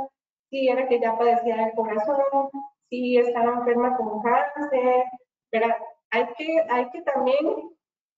si 0.49 0.68
era 0.68 0.89
que 0.89 1.01
ya 1.01 1.16
padecía 1.16 1.57
del 1.57 1.73
corazón, 1.75 2.51
si 2.89 3.18
estaba 3.18 3.59
enferma 3.59 3.97
con 3.97 4.23
cáncer, 4.23 5.05
¿verdad? 5.53 5.77
Hay 6.11 6.27
que, 6.37 6.66
hay 6.68 6.91
que 6.91 7.03
también 7.03 7.71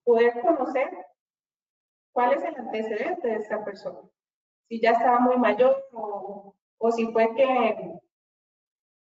poder 0.04 0.40
conocer 0.40 0.88
cuál 2.12 2.32
es 2.32 2.42
el 2.42 2.56
antecedente 2.56 3.28
de 3.28 3.36
esa 3.36 3.64
persona. 3.64 4.00
Si 4.68 4.80
ya 4.80 4.92
estaba 4.92 5.20
muy 5.20 5.36
mayor 5.36 5.84
o, 5.92 6.54
o 6.78 6.90
si 6.90 7.06
fue 7.12 7.34
que 7.34 8.00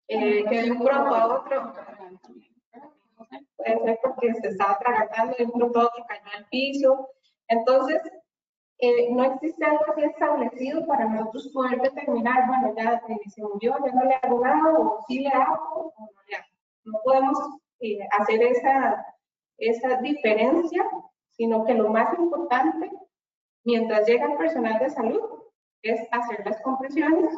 eh, 0.07 0.43
que 0.49 0.61
de 0.63 0.71
un 0.71 0.83
pronto 0.83 1.15
a 1.15 1.39
otro, 1.39 1.73
puede 3.55 3.83
ser 3.83 3.99
porque 4.03 4.33
se 4.35 4.47
estaba 4.49 4.73
atragantando 4.73 5.35
de 5.37 5.45
un 5.45 5.51
pronto 5.51 5.79
a 5.79 5.85
otro 5.85 6.05
cayó 6.07 6.37
al 6.37 6.45
piso. 6.49 7.09
Entonces, 7.47 8.01
eh, 8.83 9.09
no 9.11 9.23
existe 9.23 9.63
algo 9.63 9.85
así 9.87 10.03
establecido 10.03 10.85
para 10.85 11.05
nosotros 11.05 11.49
poder 11.53 11.81
determinar, 11.81 12.47
bueno, 12.47 12.73
ya 12.75 13.01
se 13.29 13.41
murió, 13.41 13.77
ya 13.85 13.91
no 13.93 14.03
le 14.03 14.15
hago 14.15 14.39
nada, 14.43 14.77
o 14.77 15.05
sí 15.07 15.19
le 15.19 15.29
hago, 15.29 15.93
o 15.95 16.09
no 16.11 16.21
le 16.27 16.35
hago. 16.35 16.47
No 16.83 16.99
podemos 17.03 17.37
eh, 17.79 17.99
hacer 18.19 18.43
esa, 18.43 19.05
esa 19.57 20.01
diferencia, 20.01 20.83
sino 21.31 21.63
que 21.63 21.75
lo 21.75 21.89
más 21.89 22.17
importante, 22.19 22.91
mientras 23.63 24.05
llega 24.05 24.25
el 24.25 24.37
personal 24.37 24.79
de 24.79 24.89
salud, 24.89 25.21
es 25.81 26.05
hacer 26.11 26.45
las 26.45 26.61
compresiones 26.61 27.33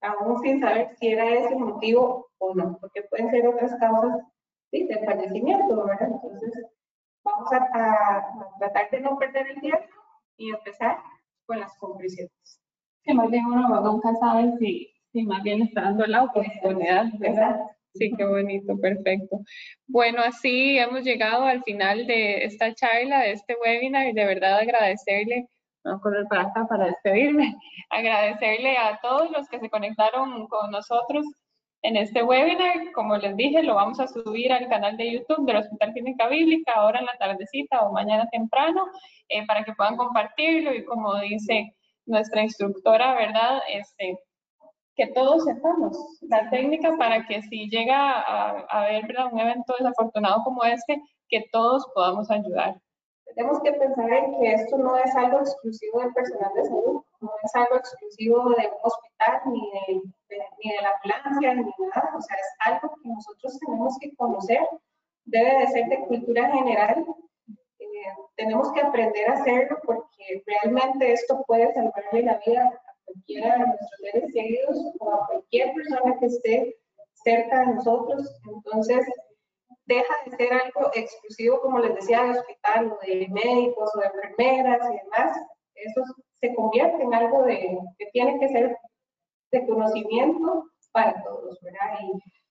aún 0.00 0.40
sin 0.40 0.60
saber 0.60 0.96
si 0.96 1.08
era 1.08 1.28
ese 1.28 1.54
motivo 1.54 2.28
o 2.38 2.54
no, 2.54 2.78
porque 2.80 3.02
pueden 3.02 3.30
ser 3.30 3.46
otras 3.46 3.74
causas 3.78 4.22
¿sí? 4.70 4.86
de 4.86 5.04
fallecimiento, 5.04 5.84
¿verdad? 5.84 6.10
Vamos 7.50 7.68
a, 7.74 8.58
tratar 8.58 8.90
de 8.90 9.00
no 9.00 9.18
perder 9.18 9.46
el 9.48 9.60
tiempo 9.60 9.86
y 10.36 10.50
empezar 10.50 10.98
con 11.46 11.60
las 11.60 11.76
compresiones. 11.78 12.60
Que 13.02 13.12
más 13.12 13.30
bien 13.30 13.44
uno 13.46 13.80
nunca 13.80 14.14
sabe 14.16 14.52
si, 14.58 14.90
si 15.12 15.24
más 15.24 15.42
bien 15.42 15.62
está 15.62 15.82
dando 15.82 16.06
la 16.06 16.24
oportunidad, 16.24 17.06
¿verdad? 17.18 17.60
Sí, 17.94 18.12
qué 18.16 18.24
bonito, 18.24 18.78
perfecto. 18.80 19.40
Bueno, 19.86 20.22
así 20.22 20.78
hemos 20.78 21.04
llegado 21.04 21.44
al 21.44 21.62
final 21.62 22.06
de 22.06 22.44
esta 22.44 22.74
charla, 22.74 23.20
de 23.20 23.32
este 23.32 23.56
webinar, 23.62 24.06
y 24.06 24.14
de 24.14 24.24
verdad 24.24 24.58
agradecerle 24.58 25.48
a 25.84 25.98
correr 25.98 26.24
para 26.28 26.42
acá 26.42 26.66
para 26.66 26.86
despedirme. 26.86 27.54
Agradecerle 27.90 28.76
a 28.78 28.98
todos 29.00 29.30
los 29.30 29.48
que 29.48 29.60
se 29.60 29.68
conectaron 29.68 30.48
con 30.48 30.70
nosotros 30.70 31.26
en 31.84 31.96
este 31.96 32.22
webinar. 32.22 32.92
Como 32.94 33.16
les 33.16 33.36
dije, 33.36 33.62
lo 33.62 33.74
vamos 33.74 34.00
a 34.00 34.08
subir 34.08 34.52
al 34.52 34.68
canal 34.68 34.96
de 34.96 35.12
YouTube 35.12 35.46
del 35.46 35.56
Hospital 35.56 35.92
Clínica 35.92 36.28
Bíblica 36.28 36.72
ahora 36.74 36.98
en 36.98 37.06
la 37.06 37.16
tardecita 37.18 37.82
o 37.82 37.92
mañana 37.92 38.26
temprano 38.32 38.86
eh, 39.28 39.46
para 39.46 39.64
que 39.64 39.74
puedan 39.74 39.96
compartirlo 39.96 40.74
y 40.74 40.84
como 40.84 41.14
dice 41.20 41.74
nuestra 42.06 42.42
instructora, 42.42 43.14
¿verdad? 43.14 43.60
Este, 43.68 44.18
que 44.96 45.08
todos 45.08 45.44
sepamos 45.44 45.96
la 46.22 46.48
técnica 46.50 46.96
para 46.98 47.26
que 47.26 47.42
si 47.42 47.68
llega 47.68 48.20
a, 48.20 48.64
haber 48.68 49.04
un 49.30 49.38
evento 49.38 49.74
desafortunado 49.78 50.42
como 50.42 50.64
este, 50.64 51.00
que 51.28 51.44
todos 51.52 51.86
podamos 51.94 52.30
ayudar. 52.30 52.76
Tenemos 53.34 53.60
que 53.62 53.72
pensar 53.72 54.10
en 54.10 54.40
que 54.40 54.52
esto 54.52 54.78
no 54.78 54.96
es 54.96 55.14
algo 55.16 55.40
exclusivo 55.40 56.00
del 56.00 56.12
personal 56.14 56.50
de 56.54 56.64
salud, 56.64 57.02
no 57.24 57.32
es 57.42 57.54
algo 57.54 57.76
exclusivo 57.76 58.50
de 58.50 58.66
un 58.66 58.78
hospital, 58.82 59.40
ni 59.46 59.70
de, 59.70 60.02
ni 60.62 60.70
de 60.72 60.82
la 60.82 60.92
ambulancia, 60.94 61.54
ni 61.54 61.62
nada. 61.62 62.12
O 62.16 62.20
sea, 62.20 62.36
es 62.36 62.54
algo 62.60 62.94
que 62.94 63.08
nosotros 63.08 63.58
tenemos 63.58 63.98
que 64.00 64.14
conocer, 64.16 64.60
debe 65.24 65.58
de 65.58 65.66
ser 65.68 65.88
de 65.88 66.04
cultura 66.06 66.50
general. 66.52 67.04
Eh, 67.78 67.84
tenemos 68.36 68.72
que 68.72 68.80
aprender 68.80 69.28
a 69.28 69.34
hacerlo 69.34 69.78
porque 69.84 70.42
realmente 70.46 71.12
esto 71.12 71.42
puede 71.46 71.72
salvarle 71.74 72.22
la 72.22 72.40
vida 72.44 72.68
a 72.68 72.94
cualquiera 73.04 73.52
de 73.52 73.66
nuestros 73.66 73.90
seres 74.00 74.32
queridos 74.32 74.78
o 75.00 75.12
a 75.12 75.26
cualquier 75.26 75.74
persona 75.74 76.18
que 76.18 76.26
esté 76.26 76.76
cerca 77.24 77.60
de 77.60 77.66
nosotros. 77.74 78.40
Entonces, 78.46 79.06
deja 79.86 80.14
de 80.24 80.36
ser 80.36 80.52
algo 80.52 80.90
exclusivo, 80.94 81.60
como 81.60 81.78
les 81.78 81.94
decía, 81.94 82.22
de 82.22 82.38
hospital 82.38 82.92
o 82.92 82.98
de 83.06 83.28
médicos 83.30 83.90
o 83.94 84.00
de 84.00 84.06
enfermeras 84.06 84.90
y 84.90 84.96
demás. 84.96 85.38
Eso 85.74 86.02
se 86.40 86.54
convierte 86.54 87.02
en 87.02 87.14
algo 87.14 87.42
de, 87.42 87.78
que 87.98 88.06
tiene 88.12 88.38
que 88.38 88.48
ser 88.48 88.76
de 89.52 89.66
conocimiento 89.66 90.64
para 90.92 91.22
todos, 91.22 91.58
¿verdad? 91.62 91.98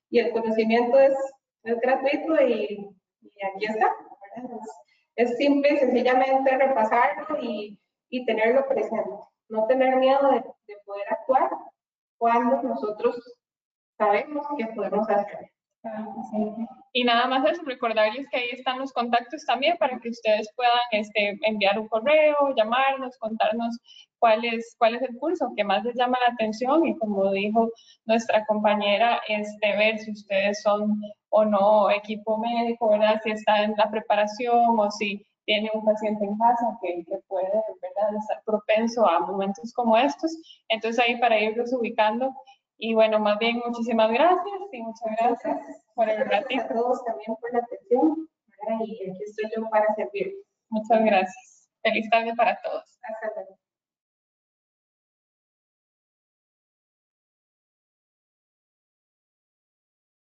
Y, 0.10 0.20
el 0.20 0.32
conocimiento 0.32 1.00
es, 1.00 1.16
es 1.64 1.80
gratuito 1.80 2.36
y, 2.46 2.88
aquí 3.44 3.66
está, 3.66 3.96
¿verdad? 4.36 4.60
Es, 5.16 5.38
simple 5.38 5.74
y 5.74 5.78
sencillamente 5.78 6.58
repasarlo 6.58 7.42
y, 7.42 7.80
y, 8.10 8.26
tenerlo 8.26 8.68
presente. 8.68 9.10
No 9.50 9.66
tener 9.68 9.96
miedo 9.98 10.30
de, 10.32 10.40
de 10.40 10.78
poder 10.86 11.08
actuar 11.10 11.50
cuando 12.18 12.62
nosotros 12.62 13.20
sabemos 13.98 14.46
que 14.58 14.66
podemos 14.68 15.10
hacer. 15.10 15.53
Y 16.94 17.04
nada 17.04 17.28
más 17.28 17.46
eso, 17.50 17.62
recordarles 17.66 18.28
que 18.30 18.38
ahí 18.38 18.50
están 18.52 18.80
los 18.80 18.94
contactos 18.94 19.44
también 19.46 19.76
para 19.78 20.00
que 20.00 20.10
ustedes 20.10 20.48
puedan 20.56 20.72
este, 20.92 21.38
enviar 21.42 21.80
un 21.80 21.88
correo, 21.88 22.54
llamarnos, 22.56 23.18
contarnos 23.18 23.78
cuál 24.20 24.46
es, 24.46 24.76
cuál 24.78 24.96
es 24.96 25.02
el 25.02 25.18
curso 25.18 25.52
que 25.58 25.64
más 25.64 25.84
les 25.84 25.96
llama 25.96 26.18
la 26.26 26.34
atención 26.34 26.88
y 26.88 26.98
como 26.98 27.32
dijo 27.32 27.70
nuestra 28.06 28.46
compañera, 28.46 29.20
este, 29.28 29.76
ver 29.76 29.98
si 30.00 30.12
ustedes 30.12 30.62
son 30.62 31.02
o 31.30 31.44
no 31.44 31.90
equipo 31.90 32.38
médico, 32.38 32.90
¿verdad? 32.90 33.20
Si 33.24 33.32
está 33.32 33.64
en 33.64 33.74
la 33.78 33.90
preparación 33.90 34.80
o 34.80 34.90
si 34.92 35.26
tiene 35.46 35.70
un 35.74 35.84
paciente 35.84 36.24
en 36.24 36.38
casa 36.38 36.78
que, 36.82 37.04
que 37.04 37.18
puede, 37.28 37.48
¿verdad? 37.82 38.16
Estar 38.18 38.42
propenso 38.46 39.06
a 39.06 39.20
momentos 39.20 39.74
como 39.74 39.98
estos. 39.98 40.32
Entonces 40.70 41.04
ahí 41.04 41.20
para 41.20 41.40
irlos 41.40 41.74
ubicando 41.74 42.34
y 42.78 42.94
bueno, 42.94 43.20
más 43.20 43.38
bien 43.40 43.62
muchísimas 43.66 44.12
gracias 44.12 44.60
y 44.72 44.82
muchas 44.82 45.16
gracias 45.20 45.86
por 45.96 46.10
el 46.10 46.26
ratito. 46.26 46.64
a 46.64 46.68
todos 46.68 47.04
también 47.06 47.36
por 47.40 47.54
la 47.54 47.60
atención 47.60 48.30
y 48.86 49.10
aquí 49.10 49.24
estoy 49.24 49.52
yo 49.56 49.70
para 49.70 49.94
servir. 49.96 50.34
Muchas 50.70 51.04
gracias. 51.04 51.70
Feliz 51.82 52.10
tarde 52.10 52.34
para 52.36 52.60
todos. 52.62 52.98
Hasta 53.04 53.32
luego. 53.36 53.58